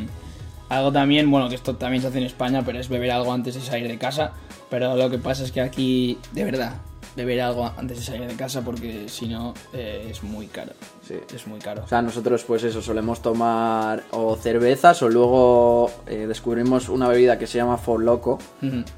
Algo 0.70 0.92
también, 0.92 1.30
bueno, 1.30 1.48
que 1.48 1.56
esto 1.56 1.76
también 1.76 2.02
se 2.02 2.10
hace 2.10 2.18
en 2.18 2.26
España, 2.26 2.64
pero 2.66 2.80
es 2.80 2.90
beber 2.90 3.12
algo 3.12 3.32
antes 3.32 3.56
de 3.56 3.62
salir 3.62 3.88
de 3.88 3.98
casa. 3.98 4.34
Pero 4.70 4.96
lo 4.96 5.10
que 5.10 5.18
pasa 5.18 5.44
es 5.44 5.52
que 5.52 5.62
aquí, 5.62 6.18
de 6.32 6.44
verdad, 6.44 6.74
beber 7.16 7.42
algo 7.42 7.72
antes 7.78 7.98
de 8.00 8.04
salir 8.06 8.28
de 8.28 8.36
casa 8.36 8.62
porque 8.62 9.08
si 9.10 9.28
no 9.28 9.54
eh, 9.74 10.08
es 10.10 10.24
muy 10.24 10.48
caro. 10.48 10.72
Sí. 11.08 11.16
Es 11.34 11.48
muy 11.48 11.60
caro. 11.60 11.84
O 11.84 11.88
sea, 11.88 12.02
nosotros 12.02 12.44
pues 12.44 12.64
eso, 12.64 12.82
solemos 12.82 13.22
tomar 13.22 14.04
o 14.12 14.36
cervezas 14.36 15.02
o 15.02 15.10
luego 15.10 15.92
eh, 16.08 16.26
descubrimos 16.28 16.88
una 16.90 17.08
bebida 17.08 17.38
que 17.40 17.48
se 17.48 17.58
llama 17.58 17.78
For 17.78 18.02
Loco. 18.02 18.40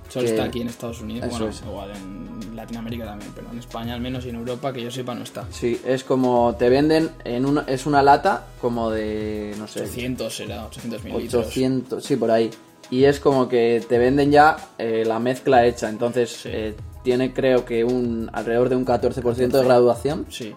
Solo 0.10 0.26
que- 0.26 0.32
está 0.32 0.43
aquí 0.45 0.62
en 0.62 0.67
Estados 0.67 1.02
Unidos, 1.02 1.28
Eso 1.30 1.38
bueno, 1.38 1.50
es. 1.52 1.62
igual 1.62 1.91
en 1.91 2.56
Latinoamérica 2.56 3.06
también, 3.06 3.32
pero 3.34 3.50
en 3.52 3.60
España 3.60 3.93
al 3.93 4.02
menos 4.02 4.26
y 4.26 4.30
en 4.30 4.36
Europa, 4.36 4.71
que 4.74 4.84
yo 4.84 4.91
sepa, 4.91 5.15
no 5.15 5.24
está. 5.24 5.45
Sí, 5.52 5.80
es 5.86 6.04
como 6.04 6.54
te 6.60 6.69
venden 6.69 7.10
en 7.24 7.45
una, 7.45 7.62
es 7.62 7.86
una 7.86 8.04
lata 8.04 8.45
como 8.60 8.91
de, 8.91 9.56
no 9.58 9.67
sé, 9.67 9.82
800 9.82 10.36
será, 10.36 10.65
800 10.65 11.04
mililitros. 11.04 11.45
800, 11.47 12.04
sí, 12.04 12.15
por 12.17 12.30
ahí. 12.30 12.52
Y 12.89 13.06
es 13.06 13.19
como 13.21 13.47
que 13.47 13.84
te 13.88 13.97
venden 13.97 14.32
ya 14.32 14.58
eh, 14.78 15.04
la 15.08 15.17
mezcla 15.19 15.65
hecha, 15.65 15.88
entonces 15.89 16.41
eh, 16.45 16.76
tiene 17.03 17.33
creo 17.33 17.65
que 17.65 17.83
un 17.83 18.29
alrededor 18.33 18.69
de 18.69 18.75
un 18.75 18.85
14% 18.85 19.47
de 19.47 19.63
graduación 19.63 20.25
Sí, 20.29 20.53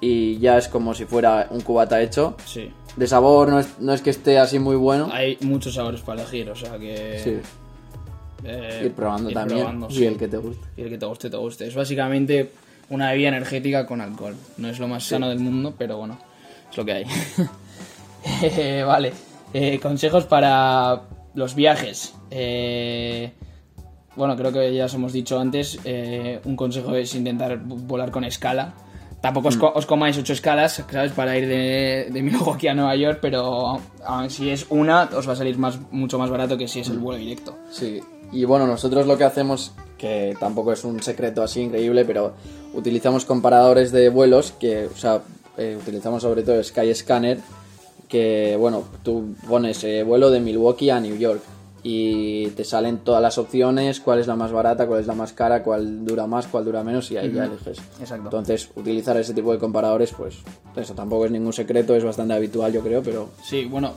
y 0.00 0.38
ya 0.38 0.58
es 0.58 0.68
como 0.68 0.94
si 0.94 1.04
fuera 1.04 1.48
un 1.50 1.60
cubata 1.60 2.00
hecho. 2.00 2.36
sí. 2.44 2.70
De 2.96 3.06
sabor 3.06 3.48
no 3.50 3.60
es, 3.60 3.78
no 3.78 3.92
es 3.92 4.02
que 4.02 4.10
esté 4.10 4.40
así 4.40 4.58
muy 4.58 4.74
bueno. 4.74 5.08
Hay 5.12 5.38
muchos 5.42 5.74
sabores 5.74 6.00
para 6.00 6.22
elegir, 6.22 6.50
o 6.50 6.56
sea 6.56 6.76
que... 6.78 7.20
Sí, 7.22 7.38
eh, 8.42 8.82
ir 8.86 8.92
probando 8.92 9.30
ir 9.30 9.34
también 9.34 9.60
probando, 9.60 9.88
y 9.88 10.04
el 10.04 10.16
que 10.16 10.26
te 10.26 10.36
guste. 10.36 10.66
Y 10.76 10.82
el 10.82 10.88
que 10.88 10.98
te 10.98 11.06
guste, 11.06 11.30
te 11.30 11.36
guste. 11.36 11.66
Es 11.68 11.76
básicamente 11.76 12.50
una 12.90 13.12
bebida 13.12 13.28
energética 13.28 13.86
con 13.86 14.00
alcohol. 14.00 14.34
No 14.56 14.68
es 14.68 14.80
lo 14.80 14.88
más 14.88 15.04
sano 15.04 15.28
del 15.28 15.38
mundo, 15.38 15.74
pero 15.78 15.96
bueno, 15.96 16.18
es 16.70 16.76
lo 16.76 16.84
que 16.84 16.92
hay. 16.92 17.04
Eh, 18.42 18.82
vale. 18.84 19.12
Eh, 19.54 19.78
consejos 19.80 20.24
para 20.24 21.02
los 21.34 21.54
viajes. 21.54 22.14
Eh, 22.30 23.30
bueno, 24.18 24.36
creo 24.36 24.52
que 24.52 24.74
ya 24.74 24.84
os 24.86 24.94
hemos 24.94 25.12
dicho 25.14 25.38
antes. 25.38 25.78
eh, 25.84 26.40
un 26.44 26.56
consejo 26.56 26.94
es 26.94 27.14
intentar 27.14 27.58
volar 27.64 28.10
con 28.10 28.24
escala. 28.24 28.74
Tampoco 29.20 29.48
os, 29.48 29.56
Mm. 29.56 29.60
co- 29.60 29.72
os 29.74 29.86
comáis 29.86 30.16
ocho 30.18 30.32
escalas, 30.32 30.84
¿sabes? 30.92 31.12
Para 31.12 31.36
ir 31.38 31.48
de, 31.48 32.08
de 32.12 32.22
Milwaukee 32.26 32.68
a 32.68 32.74
Nueva 32.74 32.94
York, 32.96 33.18
pero 33.22 33.80
si 34.28 34.50
es 34.50 34.66
una, 34.70 35.08
os 35.16 35.26
va 35.28 35.32
a 35.32 35.36
salir 35.36 35.56
más, 35.58 35.78
mucho 35.90 36.18
más 36.18 36.30
barato 36.30 36.56
que 36.58 36.68
si 36.68 36.78
Mm. 36.78 36.82
es 36.82 36.88
el 36.90 36.98
vuelo 36.98 37.18
directo. 37.18 37.56
Sí, 37.70 38.00
y 38.32 38.44
bueno, 38.44 38.66
nosotros 38.66 39.06
lo 39.06 39.16
que 39.18 39.24
hacemos, 39.24 39.72
que 39.96 40.36
tampoco 40.38 40.72
es 40.72 40.84
un 40.84 41.02
secreto 41.02 41.42
así 41.42 41.62
increíble, 41.62 42.04
pero 42.04 42.34
utilizamos 42.74 43.24
comparadores 43.24 43.90
de 43.90 44.08
vuelos 44.08 44.52
que, 44.52 44.86
o 44.86 44.96
sea, 44.96 45.20
eh, 45.56 45.76
utilizamos 45.80 46.22
sobre 46.22 46.44
todo 46.44 46.62
Skyscanner, 46.62 47.38
que 48.08 48.56
bueno, 48.56 48.84
tú 49.02 49.34
pones 49.48 49.82
eh, 49.84 50.02
vuelo 50.04 50.30
de 50.30 50.38
Milwaukee 50.40 50.90
a 50.90 51.00
New 51.00 51.16
York 51.18 51.42
y 51.82 52.48
te 52.48 52.64
salen 52.64 52.98
todas 52.98 53.22
las 53.22 53.38
opciones, 53.38 54.00
cuál 54.00 54.18
es 54.18 54.26
la 54.26 54.36
más 54.36 54.52
barata, 54.52 54.86
cuál 54.86 55.00
es 55.00 55.06
la 55.06 55.14
más 55.14 55.32
cara, 55.32 55.62
cuál 55.62 56.04
dura 56.04 56.26
más, 56.26 56.46
cuál 56.46 56.64
dura 56.64 56.82
menos 56.82 57.10
y 57.10 57.16
ahí 57.16 57.32
ya 57.32 57.44
eliges. 57.44 57.78
Exacto. 58.00 58.24
Entonces, 58.24 58.70
utilizar 58.74 59.16
ese 59.16 59.34
tipo 59.34 59.52
de 59.52 59.58
comparadores, 59.58 60.12
pues 60.12 60.38
eso 60.76 60.94
tampoco 60.94 61.26
es 61.26 61.30
ningún 61.30 61.52
secreto, 61.52 61.94
es 61.94 62.04
bastante 62.04 62.34
habitual 62.34 62.72
yo 62.72 62.82
creo, 62.82 63.02
pero 63.02 63.28
Sí, 63.42 63.64
bueno, 63.64 63.92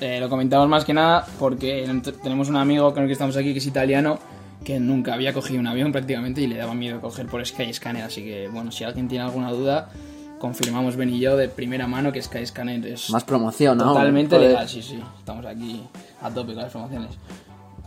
eh, 0.00 0.20
lo 0.20 0.28
comentamos 0.28 0.68
más 0.68 0.84
que 0.84 0.94
nada 0.94 1.26
porque 1.38 1.86
tenemos 2.22 2.48
un 2.48 2.56
amigo 2.56 2.92
con 2.94 3.02
el 3.02 3.08
que 3.08 3.12
estamos 3.12 3.36
aquí 3.36 3.52
que 3.52 3.58
es 3.58 3.66
italiano 3.66 4.18
que 4.64 4.80
nunca 4.80 5.14
había 5.14 5.32
cogido 5.32 5.60
un 5.60 5.66
avión 5.66 5.92
prácticamente 5.92 6.40
y 6.40 6.46
le 6.46 6.56
daba 6.56 6.74
miedo 6.74 7.00
coger 7.00 7.26
por 7.26 7.44
Skyscanner, 7.44 8.02
así 8.02 8.22
que 8.22 8.48
bueno, 8.48 8.72
si 8.72 8.84
alguien 8.84 9.08
tiene 9.08 9.24
alguna 9.24 9.52
duda, 9.52 9.90
confirmamos 10.38 10.96
Ben 10.96 11.10
y 11.10 11.20
yo 11.20 11.36
de 11.36 11.48
primera 11.48 11.86
mano 11.86 12.12
que 12.12 12.22
Skyscanner 12.22 12.86
es 12.86 13.10
más 13.10 13.24
promoción, 13.24 13.78
¿no? 13.78 13.92
totalmente 13.92 14.38
legal, 14.38 14.68
sí, 14.68 14.82
sí, 14.82 15.00
estamos 15.18 15.44
aquí 15.46 15.82
a 16.22 16.30
tope 16.30 16.54
con 16.54 16.62
las 16.62 16.72
promociones. 16.72 17.18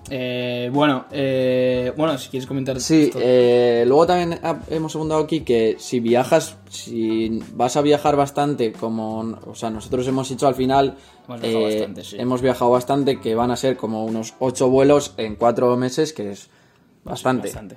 Eh, 0.10 0.70
bueno, 0.74 1.06
eh, 1.12 1.94
bueno, 1.96 2.18
si 2.18 2.30
quieres 2.30 2.46
comentar 2.48 2.80
Sí, 2.82 3.12
eh, 3.16 3.86
luego 3.88 4.08
también 4.08 4.40
hemos 4.70 4.94
apuntado 4.96 5.24
aquí 5.24 5.42
que 5.42 5.78
si 5.80 6.00
viajas, 6.00 6.58
si 6.70 7.40
vas 7.54 7.78
a 7.78 7.82
viajar 7.82 8.16
bastante, 8.16 8.74
como, 8.74 9.20
o 9.46 9.56
sea, 9.56 9.70
nosotros 9.70 10.06
hemos 10.08 10.30
hecho 10.32 10.48
al 10.48 10.56
final, 10.56 10.98
Hemos 11.28 11.42
viajado 11.42 11.68
eh, 11.68 11.76
bastante, 11.76 12.04
sí. 12.04 12.16
hemos 12.20 12.42
viajado 12.42 12.72
bastante, 12.72 13.20
que 13.22 13.36
van 13.36 13.52
a 13.52 13.56
ser 13.56 13.78
como 13.78 14.04
unos 14.06 14.34
8 14.40 14.70
vuelos 14.70 15.14
en 15.18 15.36
4 15.36 15.78
meses, 15.78 16.14
que 16.14 16.32
es 16.32 16.50
bastante. 17.04 17.48
bastante. 17.48 17.76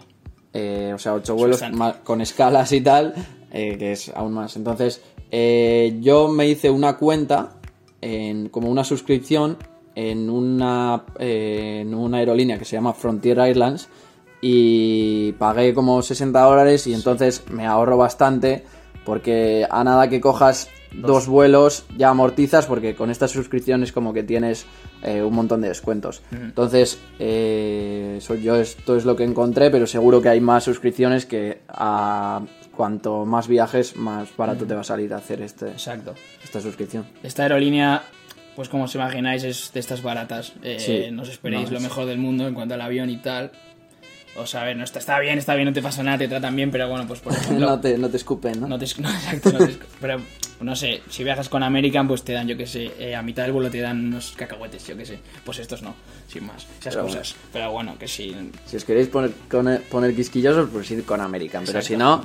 Eh, 0.53 0.93
o 0.95 0.99
sea, 0.99 1.15
8 1.15 1.35
vuelos 1.35 1.61
bastante. 1.61 1.99
con 2.05 2.21
escalas 2.21 2.73
y 2.73 2.81
tal, 2.81 3.15
eh, 3.55 3.79
que 3.79 3.93
es 3.93 4.11
aún 4.15 4.35
más. 4.35 4.57
Entonces, 4.57 5.01
eh, 5.31 5.97
yo 6.01 6.29
me 6.29 6.49
hice 6.49 6.69
una 6.71 6.97
cuenta, 6.97 7.53
en, 8.01 8.49
como 8.49 8.69
una 8.69 8.83
suscripción, 8.83 9.57
en 9.95 10.29
una, 10.29 11.05
eh, 11.21 11.79
en 11.83 11.95
una 11.95 12.19
aerolínea 12.19 12.59
que 12.59 12.65
se 12.65 12.75
llama 12.75 12.93
Frontier 12.93 13.39
Airlines 13.39 13.89
y 14.41 15.33
pagué 15.33 15.73
como 15.73 16.03
60 16.03 16.41
dólares 16.41 16.89
y 16.89 16.95
entonces 16.95 17.45
me 17.49 17.65
ahorro 17.65 17.97
bastante 17.97 18.65
porque 19.05 19.67
a 19.71 19.85
nada 19.85 20.09
que 20.09 20.21
cojas 20.21 20.69
dos, 20.93 21.29
vuelos 21.29 21.85
ya 21.97 22.11
amortizas 22.11 22.67
porque 22.67 22.97
con 22.97 23.11
esta 23.11 23.29
suscripción 23.29 23.83
es 23.85 23.93
como 23.93 24.13
que 24.13 24.25
tienes 24.25 24.67
eh, 25.03 25.23
un 25.23 25.35
montón 25.35 25.61
de 25.61 25.69
descuentos. 25.69 26.23
Entonces, 26.33 26.99
eh, 27.19 28.17
eso 28.19 28.35
yo 28.35 28.57
esto 28.57 28.97
es 28.97 29.05
lo 29.05 29.15
que 29.15 29.25
encontré, 29.25 29.71
pero 29.71 29.87
seguro 29.87 30.21
que 30.21 30.29
hay 30.29 30.41
más 30.41 30.65
suscripciones 30.65 31.27
que 31.27 31.61
a 31.69 32.43
cuanto 32.75 33.25
más 33.25 33.49
viajes, 33.49 33.97
más 33.97 34.29
barato 34.37 34.67
te 34.67 34.75
va 34.75 34.81
a 34.83 34.85
salir 34.85 35.13
hacer 35.15 35.41
este, 35.43 35.69
Exacto. 35.71 36.15
esta 36.43 36.61
suscripción. 36.61 37.07
Esta 37.23 37.43
aerolínea, 37.45 38.03
pues 38.57 38.69
como 38.69 38.85
os 38.85 38.95
imagináis, 38.95 39.45
es 39.45 39.73
de 39.73 39.81
estas 39.81 40.03
baratas. 40.03 40.53
Eh, 40.63 40.77
Sí, 40.79 41.11
no 41.11 41.23
os 41.23 41.29
esperéis 41.29 41.71
no, 41.71 41.75
lo 41.75 41.81
mejor 41.81 42.07
del 42.07 42.19
mundo 42.19 42.47
en 42.47 42.55
cuanto 42.55 42.75
al 42.75 42.81
avión 42.81 43.11
y 43.11 43.17
tal. 43.19 43.51
O 44.37 44.47
sea, 44.47 44.63
a 44.63 44.65
ver, 44.65 44.77
no 44.77 44.83
está, 44.83 44.99
está 44.99 45.21
bien, 45.21 45.39
está 45.39 45.55
bien, 45.55 45.67
no 45.69 45.73
te 45.73 45.81
pasa 45.81 46.03
nada, 46.03 46.19
te 46.19 46.27
tratan 46.27 46.57
bien, 46.57 46.69
pero 46.73 46.89
bueno, 46.89 47.07
pues 47.07 47.21
por 47.21 47.33
ejemplo... 47.37 47.67
no, 47.69 47.81
te, 47.81 47.97
no 47.97 48.09
te 48.11 48.17
escupen, 48.17 48.61
¿no? 48.61 48.67
no 48.67 48.77
te, 48.79 48.87
no, 49.01 49.09
exacto, 49.09 49.53
no 49.53 49.59
te- 49.67 49.77
pero 50.01 50.21
no 50.61 50.75
sé, 50.75 51.03
si 51.09 51.23
viajas 51.23 51.49
con 51.49 51.63
American, 51.63 52.09
pues 52.09 52.25
te 52.25 52.33
dan, 52.33 52.49
yo 52.49 52.57
qué 52.57 52.67
sé, 52.67 52.91
eh, 52.99 53.15
a 53.15 53.23
mitad 53.23 53.45
del 53.45 53.53
vuelo 53.53 53.71
te 53.71 53.81
dan 53.81 54.07
unos 54.07 54.33
cacahuetes, 54.37 54.87
yo 54.89 54.97
qué 54.97 55.05
sé. 55.07 55.19
Pues 55.45 55.59
estos 55.61 55.83
no, 55.83 55.95
sin 56.27 56.47
más, 56.47 56.67
esas 56.81 56.95
Pero 56.95 57.03
cosas. 57.07 57.37
Pero 57.53 57.71
bueno, 57.71 57.97
que 57.97 58.09
sí. 58.09 58.35
Si 58.67 58.77
os 58.77 58.85
queréis 58.85 59.07
poner, 59.07 59.31
con- 59.49 59.81
poner 59.89 60.17
quisquillosos, 60.17 60.69
pues 60.71 60.91
ir 60.91 61.05
con 61.05 61.21
American. 61.21 61.65
Pero 61.65 61.79
Exacto. 61.79 61.87
si 61.95 61.97
no, 61.97 62.25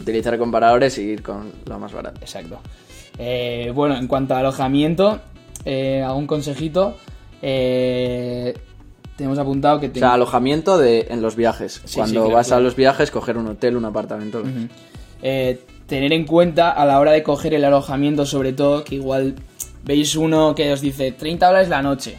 utilizar 0.00 0.38
comparadores 0.38 0.98
y 0.98 1.02
ir 1.02 1.22
con 1.22 1.52
lo 1.66 1.78
más 1.78 1.92
barato. 1.92 2.20
Exacto. 2.20 2.58
Eh, 3.18 3.70
bueno, 3.74 3.96
en 3.96 4.06
cuanto 4.06 4.34
a 4.34 4.38
alojamiento, 4.40 5.20
eh, 5.64 6.02
algún 6.02 6.26
consejito. 6.26 6.96
Eh, 7.42 8.54
tenemos 9.16 9.38
apuntado 9.38 9.78
que 9.80 9.88
O 9.88 9.94
sea, 9.94 10.14
alojamiento 10.14 10.78
de, 10.78 11.06
en 11.10 11.20
los 11.22 11.36
viajes. 11.36 11.82
Sí, 11.84 11.96
Cuando 11.96 12.08
sí, 12.14 12.18
claro, 12.20 12.34
vas 12.34 12.46
claro. 12.46 12.60
a 12.60 12.64
los 12.64 12.76
viajes, 12.76 13.10
coger 13.10 13.36
un 13.36 13.48
hotel, 13.48 13.76
un 13.76 13.84
apartamento. 13.84 14.42
eh, 15.22 15.60
tener 15.86 16.12
en 16.12 16.24
cuenta 16.24 16.70
a 16.70 16.86
la 16.86 16.98
hora 16.98 17.12
de 17.12 17.22
coger 17.22 17.54
el 17.54 17.64
alojamiento, 17.64 18.24
sobre 18.24 18.52
todo, 18.52 18.82
que 18.84 18.94
igual 18.96 19.34
veis 19.84 20.16
uno 20.16 20.54
que 20.54 20.72
os 20.72 20.80
dice 20.80 21.12
30 21.12 21.46
dólares 21.46 21.68
la 21.68 21.82
noche. 21.82 22.16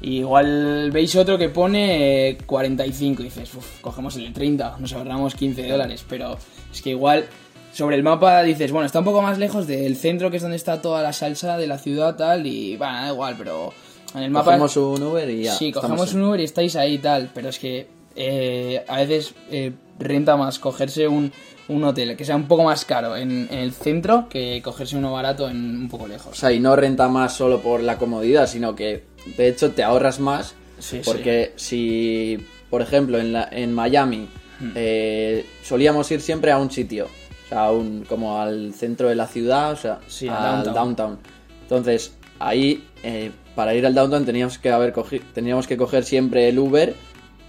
Y 0.00 0.18
igual 0.18 0.90
veis 0.92 1.14
otro 1.16 1.38
que 1.38 1.48
pone 1.48 2.28
eh, 2.30 2.38
45 2.46 3.22
y 3.22 3.24
dices, 3.26 3.54
uff, 3.54 3.80
cogemos 3.80 4.16
el 4.16 4.24
de 4.24 4.30
30, 4.32 4.76
nos 4.78 4.92
ahorramos 4.92 5.34
15 5.34 5.68
dólares. 5.68 6.04
Pero 6.08 6.36
es 6.74 6.82
que 6.82 6.90
igual 6.90 7.24
sobre 7.72 7.96
el 7.96 8.02
mapa 8.02 8.42
dices, 8.42 8.70
bueno, 8.70 8.86
está 8.86 8.98
un 9.00 9.04
poco 9.04 9.22
más 9.22 9.38
lejos 9.38 9.66
del 9.66 9.96
centro, 9.96 10.30
que 10.30 10.36
es 10.36 10.42
donde 10.42 10.56
está 10.56 10.80
toda 10.82 11.02
la 11.02 11.12
salsa 11.12 11.56
de 11.56 11.66
la 11.66 11.78
ciudad, 11.78 12.14
tal, 12.16 12.46
y 12.46 12.76
bueno, 12.76 12.94
da 12.94 13.08
igual, 13.08 13.34
pero 13.38 13.72
en 14.14 14.22
el 14.22 14.30
mapa... 14.30 14.46
Cogemos 14.52 14.76
un 14.76 15.02
Uber 15.02 15.28
y 15.30 15.42
ya. 15.44 15.52
Sí, 15.54 15.72
cogemos 15.72 16.12
un 16.14 16.22
Uber 16.22 16.40
y 16.40 16.44
estáis 16.44 16.76
ahí 16.76 16.98
tal, 16.98 17.30
pero 17.34 17.48
es 17.48 17.58
que 17.58 17.88
eh, 18.16 18.84
a 18.86 18.98
veces 18.98 19.34
eh, 19.50 19.72
renta 19.98 20.36
más 20.36 20.60
cogerse 20.60 21.08
un, 21.08 21.32
un 21.66 21.82
hotel 21.82 22.16
que 22.16 22.24
sea 22.24 22.36
un 22.36 22.46
poco 22.46 22.62
más 22.62 22.84
caro 22.84 23.16
en, 23.16 23.48
en 23.50 23.58
el 23.58 23.72
centro 23.72 24.28
que 24.28 24.62
cogerse 24.62 24.96
uno 24.96 25.12
barato 25.12 25.48
en 25.48 25.56
un 25.56 25.88
poco 25.88 26.04
O 26.04 26.08
lejos. 26.08 26.36
sea, 26.38 26.52
y 26.52 26.60
no 26.60 26.76
renta 26.76 27.08
más 27.08 27.32
solo 27.36 27.60
por 27.60 27.82
la 27.82 27.98
comodidad, 27.98 28.46
sino 28.46 28.76
que 28.76 29.02
de 29.36 29.48
hecho 29.48 29.72
te 29.72 29.82
ahorras 29.82 30.20
más. 30.20 30.54
Sí, 30.78 31.00
porque 31.04 31.52
si, 31.56 32.38
por 32.70 32.82
ejemplo, 32.82 33.18
en, 33.18 33.32
la, 33.32 33.48
en 33.50 33.72
Miami 33.72 34.28
Hmm. 34.60 34.70
eh, 34.74 35.46
solíamos 35.62 36.10
ir 36.10 36.20
siempre 36.20 36.50
a 36.52 36.58
un 36.58 36.70
sitio, 36.70 37.06
o 37.06 37.48
sea, 37.48 37.64
a 37.66 37.72
un- 37.72 38.04
como 38.08 38.40
al 38.40 38.72
centro 38.74 39.08
de 39.08 39.14
la 39.16 39.26
ciudad, 39.26 39.72
o 39.72 39.76
sea, 39.76 39.98
Sí, 40.06 40.28
al 40.28 40.64
downtown. 40.64 40.74
downtown. 40.74 41.18
Entonces, 41.62 42.14
ahí, 42.38 42.84
eh, 43.02 43.30
para 43.54 43.74
ir 43.74 43.84
al 43.86 43.94
downtown 43.94 44.24
teníamos 44.24 44.58
que, 44.58 44.70
haber 44.70 44.92
teníamos 45.32 45.66
que 45.66 45.76
coger 45.76 46.04
siempre 46.04 46.48
el 46.48 46.58
Uber 46.58 46.94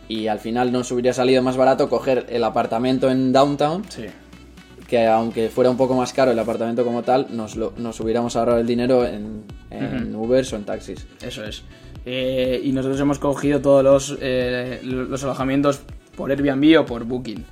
y 0.07 0.27
al 0.27 0.39
final 0.39 0.71
nos 0.71 0.91
hubiera 0.91 1.13
salido 1.13 1.41
más 1.41 1.57
barato 1.57 1.89
coger 1.89 2.25
el 2.29 2.43
apartamento 2.43 3.09
en 3.09 3.31
downtown 3.33 3.83
Sí. 3.89 4.05
que 4.87 5.07
aunque 5.07 5.49
fuera 5.49 5.69
un 5.71 5.77
poco 5.77 5.95
más 5.95 6.13
caro 6.13 6.31
el 6.31 6.37
apartamento 6.39 6.83
como 6.85 7.01
tal, 7.01 7.27
nos, 7.31 7.55
lo- 7.55 7.73
nos 7.77 7.99
hubiéramos 7.99 8.35
ahorrado 8.35 8.59
el 8.59 8.67
dinero 8.67 9.03
en, 9.05 9.43
en 9.71 10.15
Ubers 10.15 10.53
o 10.53 10.57
en 10.57 10.63
taxis. 10.63 11.07
Eso 11.23 11.43
es. 11.43 11.63
Eh, 12.05 12.61
y 12.63 12.71
nosotros 12.71 12.99
hemos 13.01 13.17
cogido 13.17 13.61
todos 13.61 13.83
los, 13.83 14.17
eh, 14.21 14.79
los 14.83 15.23
alojamientos 15.23 15.79
por 16.15 16.31
Airbnb 16.31 16.79
o 16.81 16.85
por 16.85 17.03
Booking. 17.03 17.43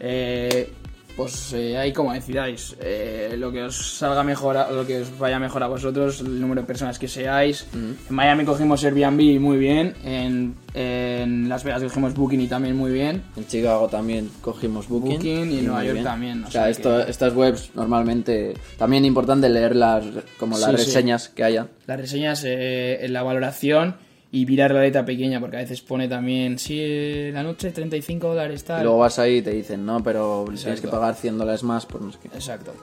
Eh, 0.00 0.72
pues 1.16 1.54
eh, 1.54 1.78
ahí 1.78 1.94
como 1.94 2.12
decidáis. 2.12 2.76
Eh, 2.78 3.36
lo 3.38 3.50
que 3.50 3.62
os 3.62 3.74
salga 3.98 4.22
mejor, 4.22 4.56
a- 4.58 4.70
lo 4.70 4.86
que 4.86 5.00
os 5.00 5.18
vaya 5.18 5.38
mejor 5.38 5.62
a 5.62 5.66
vosotros, 5.66 6.20
el 6.20 6.38
número 6.38 6.60
de 6.60 6.66
personas 6.66 6.98
que 6.98 7.08
seáis. 7.08 7.66
En 7.74 7.96
Miami 8.10 8.44
cogimos 8.44 8.84
Airbnb 8.84 9.40
muy 9.40 9.56
bien. 9.56 9.94
En, 10.04 10.54
en 10.74 11.48
Las 11.48 11.64
Vegas 11.64 11.82
cogimos 11.82 12.12
Booking 12.14 12.40
y 12.42 12.48
también 12.48 12.76
muy 12.76 12.92
bien. 12.92 13.22
En 13.34 13.46
Chicago 13.46 13.88
también 13.88 14.28
cogimos 14.42 14.88
Booking. 14.88 15.12
Booking 15.16 15.50
y 15.52 15.58
en 15.60 15.66
Nueva 15.66 15.84
York 15.84 16.02
también, 16.02 16.44
o 16.44 16.48
O 16.48 16.50
sea, 16.50 16.62
sea 16.64 16.70
esto- 16.70 17.04
que- 17.06 17.10
estas 17.10 17.34
webs 17.34 17.70
normalmente 17.74 18.52
también 18.76 19.06
importante 19.06 19.48
leer 19.48 19.74
las 19.74 20.04
como 20.38 20.58
las 20.58 20.70
Sí, 20.72 20.76
sí. 20.76 20.84
reseñas 20.84 21.28
que 21.30 21.44
haya. 21.44 21.66
Las 21.86 21.98
reseñas 21.98 22.44
eh, 22.44 23.04
en 23.06 23.12
la 23.14 23.22
valoración 23.22 23.96
y 24.32 24.44
mirar 24.46 24.72
la 24.72 24.82
letra 24.82 25.04
pequeña, 25.04 25.40
porque 25.40 25.56
a 25.56 25.60
veces 25.60 25.80
pone 25.80 26.08
también, 26.08 26.58
sí, 26.58 27.30
la 27.32 27.42
noche 27.42 27.70
35 27.70 28.28
dólares 28.28 28.64
tal. 28.64 28.80
Y 28.80 28.84
luego 28.84 28.98
vas 28.98 29.18
ahí 29.18 29.36
y 29.36 29.42
te 29.42 29.50
dicen, 29.52 29.86
no, 29.86 30.02
pero 30.02 30.44
tienes 30.46 30.64
que 30.64 30.70
Exacto. 30.70 30.90
pagar 30.90 31.14
100 31.14 31.38
dólares 31.38 31.62
más 31.62 31.86
por 31.86 32.02
no 32.02 32.12
sé 32.12 32.18
qué. 32.22 32.28
Exacto. 32.34 32.74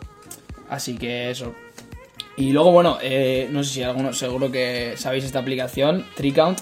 Así 0.70 0.98
que 0.98 1.30
eso. 1.30 1.54
Y 2.38 2.52
luego, 2.52 2.72
bueno, 2.72 2.98
eh, 3.02 3.48
no 3.52 3.64
sé 3.64 3.74
si 3.76 3.84
alguno, 3.84 4.12
seguro 4.14 4.52
que 4.52 4.94
sabéis 4.98 5.24
esta 5.26 5.40
aplicación, 5.40 6.06
Tricount. 6.16 6.60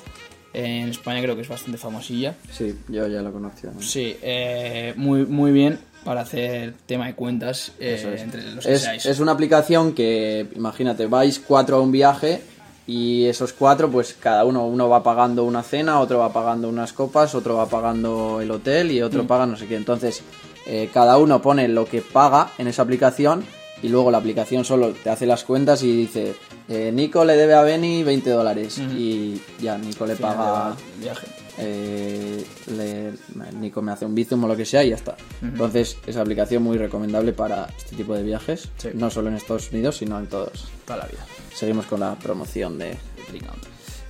En 0.53 0.89
España 0.89 1.21
creo 1.21 1.35
que 1.37 1.43
es 1.43 1.47
bastante 1.47 1.77
famosilla. 1.77 2.35
Sí, 2.51 2.75
yo 2.89 3.07
ya 3.07 3.21
lo 3.21 3.31
conocía. 3.31 3.71
¿no? 3.73 3.81
Sí, 3.81 4.17
eh, 4.21 4.93
muy, 4.97 5.25
muy 5.25 5.53
bien 5.53 5.79
para 6.03 6.21
hacer 6.21 6.73
tema 6.85 7.05
de 7.07 7.13
cuentas 7.13 7.71
eh, 7.79 8.01
es. 8.15 8.21
entre 8.21 8.43
los 8.51 8.65
que 8.65 8.73
Es, 8.73 8.81
seáis. 8.81 9.05
es 9.05 9.19
una 9.21 9.31
aplicación 9.31 9.93
que, 9.93 10.47
imagínate, 10.55 11.05
vais 11.05 11.39
cuatro 11.39 11.77
a 11.77 11.79
un 11.81 11.93
viaje 11.93 12.41
y 12.87 13.25
esos 13.25 13.53
cuatro, 13.53 13.89
pues 13.89 14.15
cada 14.19 14.43
uno, 14.45 14.65
uno 14.65 14.89
va 14.89 15.03
pagando 15.03 15.43
una 15.43 15.63
cena, 15.63 15.99
otro 15.99 16.19
va 16.19 16.33
pagando 16.33 16.67
unas 16.69 16.93
copas, 16.93 17.35
otro 17.35 17.55
va 17.55 17.67
pagando 17.67 18.41
el 18.41 18.51
hotel 18.51 18.91
y 18.91 19.01
Mm. 19.01 19.05
otro 19.05 19.27
paga 19.27 19.45
no 19.45 19.55
sé 19.57 19.67
qué. 19.67 19.75
Entonces, 19.75 20.21
eh, 20.65 20.89
cada 20.93 21.17
uno 21.17 21.41
pone 21.41 21.67
lo 21.67 21.85
que 21.85 22.01
paga 22.01 22.51
en 22.57 22.67
esa 22.67 22.81
aplicación 22.81 23.43
y 23.83 23.89
luego 23.89 24.11
la 24.11 24.17
aplicación 24.19 24.63
solo 24.65 24.89
te 24.91 25.09
hace 25.09 25.25
las 25.25 25.43
cuentas 25.43 25.81
y 25.83 25.91
dice, 25.95 26.35
eh, 26.69 26.91
Nico 26.93 27.25
le 27.25 27.35
debe 27.35 27.53
a 27.55 27.61
Benny 27.63 28.03
20 28.03 28.29
dólares 28.29 28.77
y 28.79 29.41
ya, 29.59 29.77
Nico 29.77 30.05
le 30.05 30.15
Final 30.15 30.35
paga... 30.35 30.75
viaje. 30.99 31.27
eh, 31.57 32.45
le- 32.75 33.13
Nico 33.59 33.81
me 33.81 33.91
hace 33.91 34.05
un 34.05 34.15
bizum 34.15 34.43
o 34.43 34.47
lo 34.47 34.55
que 34.55 34.65
sea 34.65 34.83
y 34.83 34.89
ya 34.89 34.95
está. 34.95 35.15
Entonces, 35.41 35.97
es 36.05 36.17
aplicación 36.17 36.61
muy 36.63 36.77
recomendable 36.77 37.33
para 37.33 37.67
este 37.77 37.95
tipo 37.95 38.13
de 38.15 38.23
viajes, 38.23 38.69
Sí. 38.77 38.89
no 38.93 39.09
solo 39.09 39.29
en 39.29 39.35
Estados 39.35 39.71
Unidos, 39.71 39.97
sino 39.97 40.19
en 40.19 40.27
todos. 40.27 40.67
Toda 40.85 40.99
la 40.99 41.05
vida. 41.05 41.25
Seguimos 41.53 41.85
con 41.87 41.99
la 41.99 42.15
promoción 42.15 42.77
de... 42.77 42.97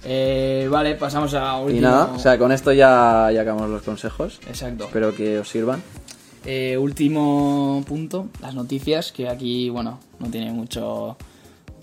Eh, 0.04 0.68
vale, 0.70 0.96
pasamos 0.96 1.34
a 1.36 1.58
último. 1.58 1.78
Y 1.78 1.82
nada, 1.82 2.12
o 2.14 2.20
sea, 2.20 2.38
con 2.38 2.52
esto 2.52 2.72
ya, 2.74 3.30
ya 3.34 3.42
acabamos 3.42 3.70
los 3.70 3.84
consejos. 3.84 4.40
Exacto. 4.48 4.86
Espero 4.86 5.16
que 5.16 5.40
os 5.40 5.48
sirvan. 5.48 5.82
Eh, 6.44 6.76
último 6.78 7.84
punto, 7.88 8.28
las 8.42 8.56
noticias, 8.56 9.12
que 9.12 9.30
aquí, 9.30 9.70
bueno, 9.70 10.00
no 10.20 10.28
tiene 10.30 10.52
mucho 10.52 11.18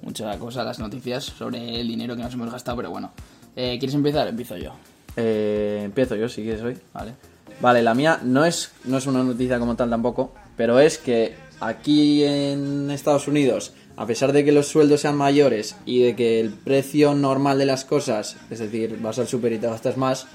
mucha 0.02 0.36
cosa 0.38 0.62
las 0.64 0.78
noticias 0.78 1.24
sobre 1.24 1.80
el 1.80 1.86
dinero 1.88 2.16
que 2.16 2.22
nos 2.22 2.32
hemos 2.34 2.50
gastado, 2.50 2.76
pero 2.76 2.90
bueno. 2.90 3.12
Eh, 3.56 3.76
¿Quieres 3.78 3.94
empezar? 3.94 4.26
Empiezo 4.28 4.56
yo, 4.56 4.72
Eh, 5.16 5.82
empiezo 5.84 6.14
yo, 6.16 6.28
si 6.28 6.42
quieres 6.42 6.62
hoy. 6.62 6.76
¿vale? 6.92 7.12
Vale, 7.60 7.82
la 7.82 7.94
mía 7.94 8.20
no 8.22 8.44
es, 8.44 8.70
no 8.84 8.98
es 8.98 9.06
una 9.06 9.22
noticia 9.22 9.58
como 9.58 9.74
tal 9.74 9.90
tampoco, 9.90 10.32
pero 10.56 10.78
es 10.78 10.98
que 10.98 11.34
aquí 11.60 12.22
en 12.24 12.90
Estados 12.90 13.26
Unidos, 13.26 13.72
a 13.96 14.06
pesar 14.06 14.32
de 14.32 14.44
que 14.44 14.52
los 14.52 14.68
sueldos 14.68 15.00
sean 15.00 15.16
mayores 15.16 15.74
y 15.84 16.02
de 16.02 16.14
que 16.14 16.38
el 16.38 16.50
precio 16.52 17.14
normal 17.14 17.58
de 17.58 17.66
las 17.66 17.84
cosas, 17.84 18.36
es 18.48 18.60
decir, 18.60 18.98
vas 19.02 19.18
al 19.18 19.26
super 19.26 19.52
y 19.52 19.58
te 19.58 19.66
gastas 19.66 19.96
más, 19.96 20.26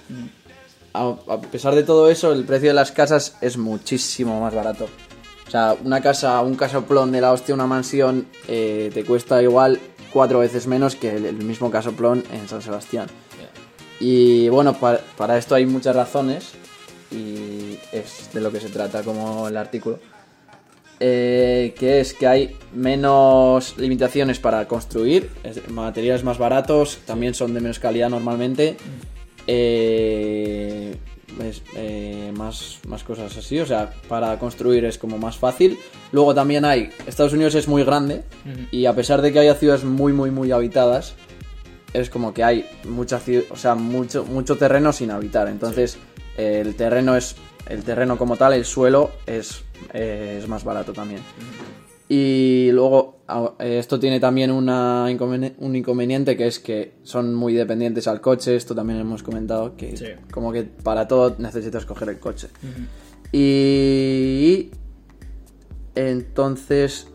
a, 0.94 1.16
a 1.30 1.42
pesar 1.42 1.76
de 1.76 1.84
todo 1.84 2.10
eso, 2.10 2.34
el 2.34 2.44
precio 2.44 2.70
de 2.70 2.74
las 2.76 2.92
casas 2.92 3.38
es 3.40 3.58
muchísimo 3.58 4.42
más 4.42 4.54
barato. 4.54 4.90
O 5.48 5.52
sea, 5.52 5.76
una 5.84 6.02
casa, 6.02 6.42
un 6.42 6.56
casoplón 6.56 7.12
de 7.14 7.22
la 7.22 7.32
hostia, 7.32 7.56
una 7.56 7.68
mansión, 7.68 8.28
eh, 8.50 8.92
te 8.94 9.06
cuesta 9.06 9.42
igual 9.42 9.80
cuatro 10.12 10.40
veces 10.40 10.68
menos 10.68 10.96
que 10.96 11.16
el, 11.16 11.26
el 11.26 11.36
mismo 11.38 11.72
casoplón 11.72 12.24
en 12.34 12.50
San 12.50 12.62
Sebastián. 12.62 13.08
Y 14.00 14.50
bueno, 14.50 14.74
pa- 14.74 15.00
para, 15.18 15.38
esto 15.38 15.56
hay 15.56 15.66
muchas 15.66 15.96
razones 15.96 16.52
y 17.14 17.78
es 17.92 18.30
de 18.34 18.42
lo 18.42 18.52
que 18.52 18.60
se 18.60 18.70
trata 18.70 19.04
como 19.04 19.48
el 19.48 19.56
artículo. 19.58 20.00
Eh, 21.00 21.74
que 21.78 22.00
es 22.00 22.14
que 22.14 22.28
hay 22.28 22.56
menos 22.74 23.78
limitaciones 23.78 24.40
para 24.40 24.68
construir, 24.68 25.30
es- 25.44 25.68
materiales 25.70 26.24
más 26.24 26.38
baratos, 26.38 27.00
también 27.06 27.34
son 27.34 27.54
de 27.54 27.60
menos 27.60 27.80
calidad 27.80 28.10
normalmente, 28.10 28.78
eh, 29.48 30.96
es, 31.44 31.62
eh, 31.76 32.32
más, 32.38 32.80
más 32.88 33.04
cosas 33.04 33.36
así, 33.36 33.60
o 33.60 33.66
sea, 33.66 33.92
para 34.08 34.38
construir 34.40 34.86
es 34.86 34.98
como 34.98 35.18
más 35.18 35.36
fácil. 35.38 35.78
Luego 36.12 36.34
también 36.36 36.64
hay, 36.64 36.90
Estados 37.08 37.34
Unidos 37.34 37.56
es 37.56 37.68
muy 37.68 37.84
grande 37.84 38.24
y 38.72 38.86
a 38.86 38.94
pesar 38.96 39.22
de 39.22 39.34
que 39.34 39.40
haya 39.40 39.56
ciudades 39.56 39.84
muy, 39.84 40.14
muy, 40.14 40.32
muy 40.32 40.52
habitadas, 40.52 41.16
es 41.94 42.10
como 42.10 42.34
que 42.34 42.44
hay 42.44 42.66
mucha 42.88 43.20
o 43.50 43.56
sea, 43.56 43.76
mucho, 43.76 44.24
mucho 44.26 44.58
terreno 44.58 44.94
sin 44.94 45.12
habitar. 45.12 45.48
Entonces, 45.48 45.98
el 46.38 46.76
terreno 46.76 47.16
es. 47.16 47.36
El 47.68 47.84
terreno 47.84 48.18
como 48.18 48.36
tal, 48.36 48.54
el 48.54 48.66
suelo, 48.66 49.12
es, 49.26 49.64
eh, 49.94 50.38
es 50.42 50.48
más 50.50 50.64
barato 50.66 50.92
también. 50.92 51.22
Y 52.10 52.70
luego, 52.74 53.20
a- 53.28 53.54
eh, 53.60 53.80
esto 53.80 54.00
tiene 54.00 54.20
también 54.20 54.52
una 54.52 55.06
inconveni- 55.10 55.54
un 55.60 55.76
inconveniente 55.76 56.36
que 56.36 56.46
es 56.48 56.60
que 56.60 56.96
son 57.04 57.34
muy 57.34 57.54
dependientes 57.54 58.08
al 58.08 58.20
coche. 58.20 58.56
Esto 58.58 58.76
también 58.76 59.00
hemos 59.00 59.24
comentado, 59.24 59.78
que 59.78 59.96
Sí. 59.96 60.08
como 60.30 60.52
que 60.52 60.64
para 60.64 61.08
todo 61.08 61.36
necesitas 61.40 61.86
coger 61.86 62.10
el 62.10 62.20
coche. 62.20 62.50
Y. 63.32 64.72
Entonces. 65.96 67.08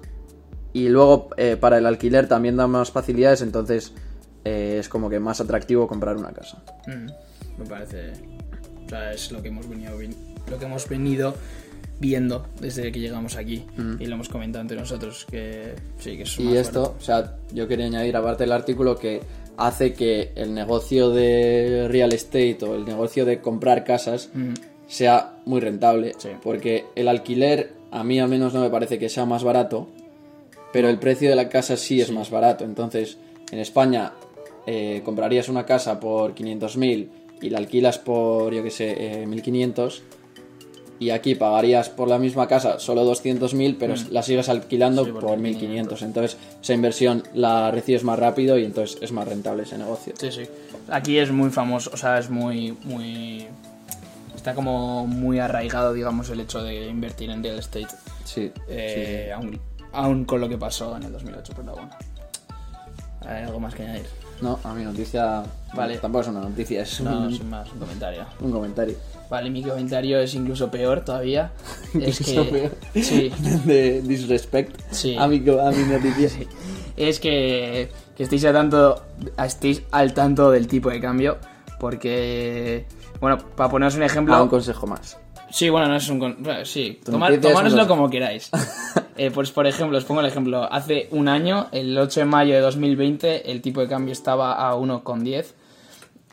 Y 0.72 0.88
luego 0.90 1.30
eh, 1.36 1.56
para 1.58 1.78
el 1.78 1.86
alquiler 1.86 2.28
también 2.28 2.56
da 2.56 2.66
más 2.66 2.90
facilidades, 2.90 3.42
entonces 3.42 3.92
eh, 4.44 4.76
es 4.78 4.88
como 4.88 5.08
que 5.10 5.18
más 5.18 5.40
atractivo 5.40 5.88
comprar 5.88 6.16
una 6.16 6.30
casa. 6.32 6.62
Me 7.58 7.64
parece. 7.66 8.12
O 8.88 8.90
sea, 8.90 9.12
es 9.12 9.30
lo 9.30 9.42
que 9.42 9.48
hemos 9.48 9.68
venido, 9.68 9.92
lo 10.50 10.58
que 10.58 10.64
hemos 10.64 10.88
venido 10.88 11.34
viendo 12.00 12.46
desde 12.58 12.90
que 12.90 13.00
llegamos 13.00 13.36
aquí. 13.36 13.66
Y 13.98 14.06
lo 14.06 14.14
hemos 14.14 14.30
comentado 14.30 14.62
entre 14.62 14.78
nosotros, 14.78 15.26
que 15.30 15.74
sí, 15.98 16.16
que 16.16 16.22
es 16.22 16.40
Y 16.40 16.56
esto, 16.56 16.96
o 16.98 17.02
sea, 17.02 17.36
yo 17.52 17.68
quería 17.68 17.86
añadir 17.86 18.16
aparte 18.16 18.44
del 18.44 18.52
artículo 18.52 18.96
que 18.96 19.20
hace 19.58 19.92
que 19.92 20.32
el 20.36 20.54
negocio 20.54 21.10
de 21.10 21.86
real 21.88 22.14
estate 22.14 22.58
o 22.62 22.76
el 22.76 22.86
negocio 22.86 23.26
de 23.26 23.40
comprar 23.40 23.84
casas 23.84 24.30
Mm, 24.32 24.54
sea 24.86 25.34
muy 25.44 25.60
rentable. 25.60 26.14
Sí. 26.16 26.30
Porque 26.42 26.86
el 26.94 27.08
alquiler, 27.08 27.72
a 27.90 28.02
mí 28.02 28.18
al 28.18 28.28
menos 28.28 28.54
no 28.54 28.60
me 28.60 28.70
parece 28.70 28.98
que 28.98 29.10
sea 29.10 29.26
más 29.26 29.44
barato, 29.44 29.88
pero 30.72 30.88
el 30.88 30.98
precio 30.98 31.28
de 31.28 31.36
la 31.36 31.50
casa 31.50 31.76
sí 31.76 32.00
es 32.00 32.10
más 32.10 32.30
barato. 32.30 32.64
Entonces, 32.64 33.18
en 33.50 33.58
España 33.58 34.12
eh, 34.66 35.02
comprarías 35.04 35.48
una 35.48 35.66
casa 35.66 36.00
por 36.00 36.34
500.000 36.34 37.08
y 37.40 37.50
la 37.50 37.58
alquilas 37.58 37.98
por, 37.98 38.52
yo 38.52 38.62
que 38.62 38.70
sé, 38.70 39.22
eh, 39.22 39.26
1.500. 39.26 40.00
Y 41.00 41.10
aquí 41.10 41.36
pagarías 41.36 41.90
por 41.90 42.08
la 42.08 42.18
misma 42.18 42.48
casa 42.48 42.80
solo 42.80 43.04
200.000, 43.04 43.76
pero 43.78 43.94
la 44.10 44.22
sigues 44.22 44.48
alquilando 44.48 45.02
Mm. 45.02 45.06
Sí, 45.06 45.12
por 45.12 45.22
por 45.22 45.38
1.500. 45.38 46.02
Entonces, 46.02 46.36
esa 46.60 46.74
inversión 46.74 47.22
la 47.34 47.70
recibes 47.70 48.02
más 48.02 48.18
rápido 48.18 48.58
y 48.58 48.64
entonces 48.64 48.98
es 49.00 49.12
más 49.12 49.28
rentable 49.28 49.62
ese 49.62 49.78
negocio. 49.78 50.14
Sí, 50.18 50.32
sí. 50.32 50.42
Aquí 50.88 51.18
es 51.18 51.30
muy 51.30 51.50
famoso, 51.50 51.90
o 51.94 51.96
sea, 51.96 52.18
es 52.18 52.30
muy, 52.30 52.76
muy... 52.84 53.46
Está 54.34 54.54
como 54.54 55.06
muy 55.06 55.38
arraigado, 55.38 55.92
digamos, 55.92 56.30
el 56.30 56.40
hecho 56.40 56.62
de 56.62 56.88
invertir 56.88 57.30
en 57.30 57.44
real 57.44 57.58
estate. 57.58 57.88
Sí, 58.24 58.50
eh, 58.68 59.30
Aún, 59.34 59.60
aún 59.92 60.24
con 60.24 60.40
lo 60.40 60.48
que 60.48 60.58
pasó 60.58 60.96
en 60.96 61.04
el 61.04 61.12
2008, 61.12 61.52
pero 61.56 61.72
bueno. 61.74 61.90
¿Hay 63.26 63.44
algo 63.44 63.60
más 63.60 63.74
que 63.74 63.82
añadir? 63.84 64.06
No, 64.40 64.58
a 64.64 64.72
mi 64.74 64.84
noticia. 64.84 65.42
Vale. 65.74 65.98
Tampoco 65.98 66.22
es 66.22 66.28
una 66.28 66.40
noticia, 66.40 66.82
es 66.82 67.00
No, 67.00 67.22
un, 67.22 67.34
sin 67.34 67.50
más, 67.50 67.70
un 67.72 67.78
comentario. 67.78 68.24
un 68.40 68.52
comentario. 68.52 68.96
Vale, 69.28 69.50
mi 69.50 69.62
comentario 69.62 70.18
es 70.20 70.34
incluso 70.34 70.70
peor 70.70 71.02
todavía. 71.04 71.52
es 72.00 72.18
que... 72.18 72.30
Incluso 72.30 72.50
peor. 72.50 72.70
Sí, 72.94 73.30
de 73.64 74.00
disrespect 74.02 74.80
Sí. 74.90 75.16
a, 75.18 75.26
mi, 75.28 75.36
a 75.38 75.70
mi 75.70 75.82
noticia. 75.92 76.30
es 76.96 77.20
que, 77.20 77.90
que 78.16 78.22
estéis, 78.22 78.44
al 78.46 78.54
tanto, 78.54 79.02
estéis 79.44 79.82
al 79.90 80.14
tanto 80.14 80.50
del 80.50 80.66
tipo 80.68 80.88
de 80.90 81.00
cambio, 81.00 81.38
porque, 81.78 82.86
bueno, 83.20 83.38
para 83.38 83.70
poneros 83.70 83.94
un 83.96 84.02
ejemplo... 84.04 84.34
Ah, 84.34 84.42
un 84.42 84.48
consejo 84.48 84.86
más. 84.86 85.18
Sí, 85.50 85.68
bueno, 85.70 85.88
no 85.88 85.96
es 85.96 86.08
un... 86.08 86.18
con- 86.18 86.36
sí, 86.64 87.00
un 87.06 87.12
tomároslo 87.40 87.86
como 87.88 88.08
queráis. 88.10 88.50
Eh, 89.20 89.32
pues, 89.32 89.50
por 89.50 89.66
ejemplo, 89.66 89.98
os 89.98 90.04
pongo 90.04 90.20
el 90.20 90.28
ejemplo. 90.28 90.72
Hace 90.72 91.08
un 91.10 91.26
año, 91.26 91.66
el 91.72 91.98
8 91.98 92.20
de 92.20 92.26
mayo 92.26 92.54
de 92.54 92.60
2020, 92.60 93.50
el 93.50 93.60
tipo 93.60 93.80
de 93.80 93.88
cambio 93.88 94.12
estaba 94.12 94.68
a 94.70 94.76
1,10. 94.76 95.46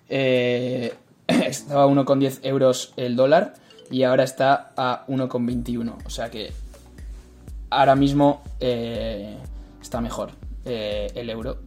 Eh, 0.07 0.93
estaba 1.27 1.83
a 1.85 1.87
1,10 1.87 2.41
euros 2.43 2.93
el 2.95 3.15
dólar 3.15 3.55
y 3.89 4.03
ahora 4.03 4.23
está 4.23 4.71
a 4.77 5.03
1,21. 5.07 5.95
O 6.05 6.09
sea 6.11 6.29
que 6.29 6.51
ahora 7.71 7.95
mismo 7.95 8.43
eh, 8.59 9.35
está 9.81 9.99
mejor 9.99 10.29
eh, 10.65 11.07
el 11.15 11.31
euro. 11.31 11.57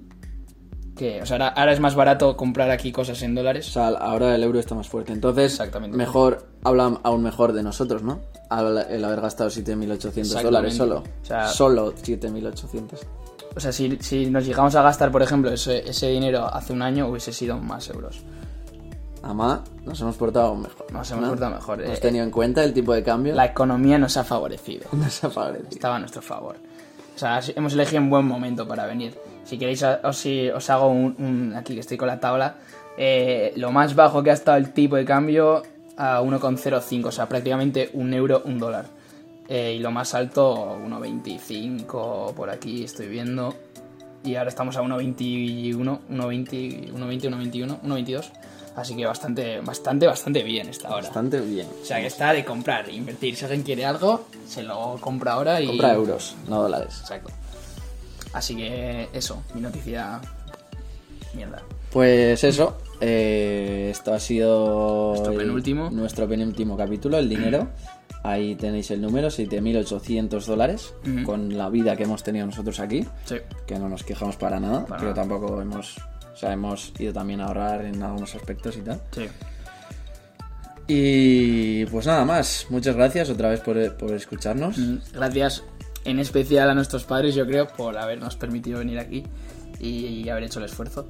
Que, 0.99 1.23
o 1.23 1.27
sea, 1.27 1.37
ahora, 1.37 1.49
ahora 1.49 1.73
es 1.73 1.79
más 1.81 1.95
barato 1.95 2.37
comprar 2.37 2.71
aquí 2.73 2.91
cosas 2.91 3.23
en 3.23 3.33
O 3.33 3.41
dólares. 3.41 3.67
sea, 3.73 3.89
ahora 3.89 4.35
el 4.35 4.43
euro 4.43 4.59
está 4.59 4.75
más 4.75 4.89
fuerte. 4.89 5.13
Entonces, 5.13 5.53
Exactamente. 5.53 5.97
mejor, 5.97 6.47
habla 6.65 6.99
aún 7.05 7.23
mejor 7.23 7.53
de 7.53 7.63
nosotros, 7.63 8.03
¿no? 8.03 8.19
Al- 8.51 8.87
El 8.91 9.05
haber 9.05 9.21
gastado 9.21 9.49
7.800 9.49 10.43
dólares 10.43 10.75
solo. 10.77 11.05
O 11.23 11.25
sea- 11.25 11.47
solo 11.49 11.95
7.800. 11.95 12.99
O 13.57 13.61
sea, 13.61 13.73
si, 13.73 13.97
si 14.01 14.27
nos 14.27 14.45
llegamos 14.45 14.75
a 14.75 14.83
gastar, 14.83 15.11
por 15.13 15.23
ejemplo, 15.23 15.51
ese, 15.53 15.89
ese 15.89 16.09
dinero 16.09 16.47
hace 16.53 16.73
un 16.73 16.83
año, 16.83 17.07
hubiese 17.09 17.33
sido 17.33 17.57
más 17.59 17.89
euros. 17.89 18.21
Además, 19.23 19.61
nos 19.85 20.01
hemos 20.01 20.17
portado 20.17 20.55
mejor. 20.55 20.93
Nos 20.93 21.11
hemos 21.11 21.29
portado 21.29 21.55
mejor, 21.55 21.83
Hemos 21.83 21.99
eh. 21.99 22.01
tenido 22.01 22.25
en 22.25 22.31
cuenta 22.31 22.63
el 22.65 22.73
tipo 22.73 22.93
de 22.93 23.03
cambio. 23.03 23.35
La 23.35 23.47
economía 23.47 23.99
nos 23.99 24.17
ha 24.17 24.25
favorecido. 24.25 24.87
Nos 24.93 25.23
ha 25.25 25.31
favorecido. 25.31 25.69
Estaba 25.71 25.97
a 25.97 25.99
nuestro 25.99 26.23
favor. 26.23 26.57
O 27.15 27.19
sea, 27.19 27.41
hemos 27.57 27.73
elegido 27.73 28.01
un 28.01 28.11
buen 28.11 28.25
momento 28.27 28.67
para 28.67 28.87
venir. 28.87 29.17
Si 29.49 29.57
queréis, 29.59 29.83
os, 29.83 30.27
os 30.55 30.71
hago 30.71 30.89
un, 30.89 31.15
un- 31.19 31.55
Aquí 31.57 31.73
que 31.75 31.81
estoy 31.81 31.97
con 31.97 32.09
la 32.09 32.21
tabla. 32.21 32.57
eh, 32.99 33.53
lo 33.57 33.71
más 33.73 33.95
bajo 33.95 34.23
que 34.23 34.31
ha 34.31 34.35
estado 34.35 34.59
el 34.59 34.73
tipo 34.73 34.97
de 34.97 35.05
cambio 35.05 35.63
a 35.97 36.21
1,05. 36.21 37.07
O 37.07 37.13
sea, 37.13 37.27
prácticamente 37.29 37.91
un 37.95 38.13
euro, 38.13 38.43
un 38.45 38.59
dólar. 38.59 38.87
Eh, 39.49 39.75
y 39.77 39.79
lo 39.79 39.91
más 39.91 40.15
alto, 40.15 40.77
1,25 40.87 42.35
por 42.35 42.51
aquí 42.51 42.85
estoy 42.85 43.09
viendo. 43.09 43.55
Y 44.25 44.35
ahora 44.35 44.51
estamos 44.51 44.77
a 44.77 44.83
1,21, 44.83 45.77
1,20, 46.11 46.93
1,20, 46.93 47.31
1,21, 47.31 47.81
1,22. 47.83 48.31
Así 48.77 48.95
que 48.97 49.07
bastante, 49.07 49.61
bastante, 49.61 50.07
bastante 50.07 50.43
bien 50.43 50.69
esta 50.69 50.89
hora. 50.89 51.03
Bastante 51.03 51.41
bien. 51.41 51.67
O 51.83 51.85
sea, 51.85 52.01
que 52.01 52.07
está 52.07 52.33
de 52.33 52.45
comprar, 52.45 52.89
invertir. 52.91 53.35
Si 53.37 53.45
alguien 53.45 53.63
quiere 53.63 53.85
algo, 53.87 54.27
se 54.47 54.63
lo 54.63 54.97
compra 55.01 55.33
ahora 55.33 55.61
y... 55.61 55.67
Compra 55.67 55.95
euros, 55.95 56.37
no 56.49 56.63
dólares. 56.63 56.99
Exacto. 57.01 57.31
Así 58.33 58.57
que 58.57 59.09
eso, 59.13 59.43
mi 59.55 59.61
noticia... 59.61 60.21
Mierda. 61.35 61.63
Pues 61.93 62.43
eso, 62.45 62.79
eh, 63.01 63.89
esto 63.91 64.15
ha 64.15 64.21
sido 64.21 65.09
Nuestro 65.11 65.33
el- 65.33 65.39
penúltimo. 65.39 65.91
nuestro 65.91 66.27
penúltimo 66.29 66.77
capítulo, 66.77 67.19
el 67.19 67.29
dinero. 67.29 67.69
Ahí 68.25 68.55
tenéis 68.57 68.91
el 68.91 69.01
número, 69.01 69.29
7.800 69.29 70.45
dólares, 70.47 70.95
Ujú. 71.07 71.25
con 71.25 71.57
la 71.57 71.69
vida 71.69 71.97
que 71.97 72.03
hemos 72.05 72.23
tenido 72.23 72.47
nosotros 72.47 72.81
aquí, 72.81 73.07
Sí. 73.27 73.37
que 73.67 73.79
no 73.79 73.89
nos 73.89 74.03
quejamos 74.05 74.37
para 74.37 74.59
nada, 74.59 74.85
Para 74.87 74.99
pero 75.01 75.11
nada. 75.13 75.23
tampoco 75.23 75.61
hemos, 75.63 75.97
o 76.33 76.37
sea, 76.37 76.53
hemos 76.53 76.93
ido 76.99 77.13
también 77.13 77.41
a 77.41 77.47
ahorrar 77.47 77.85
en 77.85 78.03
algunos 78.03 78.35
aspectos 78.35 78.77
y 78.77 78.81
tal. 78.81 79.01
Sí. 79.13 79.27
Y 80.87 81.85
pues 81.87 82.07
nada 82.07 82.25
más, 82.25 82.67
muchas 82.71 82.97
gracias 82.97 83.29
otra 83.29 83.51
vez 83.51 83.61
por, 83.61 83.97
por 83.97 84.13
escucharnos. 84.15 84.79
Mm, 84.79 84.97
Gracias 85.13 85.63
en 86.05 86.19
especial 86.19 86.71
a 86.71 86.75
nuestros 86.75 87.05
padres, 87.05 87.35
yo 87.35 87.47
creo, 87.47 87.69
por 87.69 87.97
habernos 87.99 88.37
permitido 88.37 88.79
venir 88.79 88.99
aquí 88.99 89.25
y, 89.81 90.29
haber 90.29 90.45
hecho 90.45 90.59
el 90.59 90.67
esfuerzo 90.67 91.09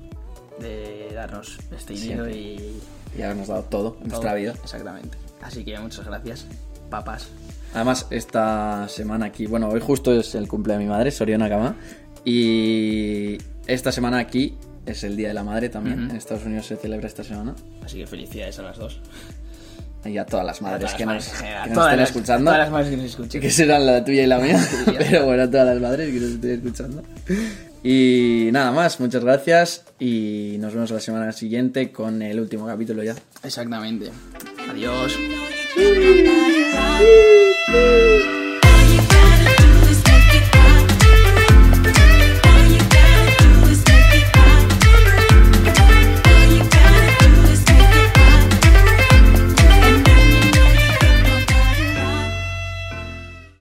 de 0.61 1.11
darnos 1.15 1.59
este 1.77 1.95
dinero 1.95 2.29
y... 2.29 2.81
y 3.17 3.23
habernos 3.23 3.49
dado 3.49 3.63
todo 3.65 3.97
en 4.03 4.09
nuestra 4.09 4.35
vida. 4.35 4.55
Exactamente. 4.63 5.17
Así 5.41 5.65
que 5.65 5.79
muchas 5.79 6.05
gracias, 6.07 6.47
papás. 6.91 7.29
Además, 7.75 8.07
esta 8.11 8.89
semana 8.89 9.27
aquí, 9.27 9.47
bueno, 9.47 9.69
hoy 9.69 9.81
justo 9.81 10.13
es 10.13 10.35
el 10.35 10.49
cumple 10.49 10.75
de 10.75 10.79
mi 10.81 10.87
madre, 10.87 11.11
Soriona 11.11 11.49
Kama, 11.49 11.77
y 12.25 13.39
esta 13.67 13.93
semana 13.93 14.19
aquí 14.19 14.57
es 14.87 15.05
el 15.05 15.17
Día 15.17 15.29
de 15.29 15.35
la 15.35 15.45
Madre 15.45 15.69
también. 15.69 16.11
En 16.11 16.17
Estados 16.17 16.45
Unidos 16.45 16.67
se 16.67 16.77
celebra 16.77 17.07
esta 17.07 17.23
semana. 17.23 17.55
Así 17.85 17.99
que 17.99 18.07
felicidades 18.07 18.59
a 18.59 18.63
las 18.63 18.79
dos. 18.79 19.01
Y 20.05 20.17
a 20.17 20.25
todas 20.25 20.47
las 20.47 20.63
madres 20.63 20.81
todas 20.81 20.95
que 20.95 21.05
las 21.07 21.15
nos, 21.15 21.27
madres 21.27 21.43
que 21.43 21.69
estén 21.81 21.97
las- 21.99 22.09
escuchando. 22.11 22.45
Todas 22.51 22.59
las 22.61 22.71
madres 22.71 22.91
que 22.91 22.97
nos 22.97 23.07
escuchen. 23.07 23.41
Que 23.41 23.51
serán 23.51 23.85
la 23.87 24.05
tuya 24.05 24.23
y 24.23 24.27
la 24.27 24.39
mía. 24.39 24.61
Pero 24.99 25.27
bueno, 25.27 25.43
a 25.43 25.51
todas 25.51 25.67
las 25.67 25.81
madres 25.81 26.13
que 26.13 26.21
nos 26.21 26.31
estén 26.31 26.51
escuchando. 26.53 27.03
Y 27.83 28.49
nada 28.53 28.71
más, 28.73 29.01
muchas 29.01 29.23
gracias. 29.25 29.85
Y 29.99 30.57
nos 30.61 30.73
vemos 30.75 30.91
la 30.91 31.01
semana 31.01 31.33
siguiente 31.33 31.91
con 31.93 32.23
el 32.23 32.39
último 32.41 32.67
capítulo 32.67 33.03
ya. 33.03 33.15
Exactamente. 33.43 34.11
Adiós. 34.71 35.17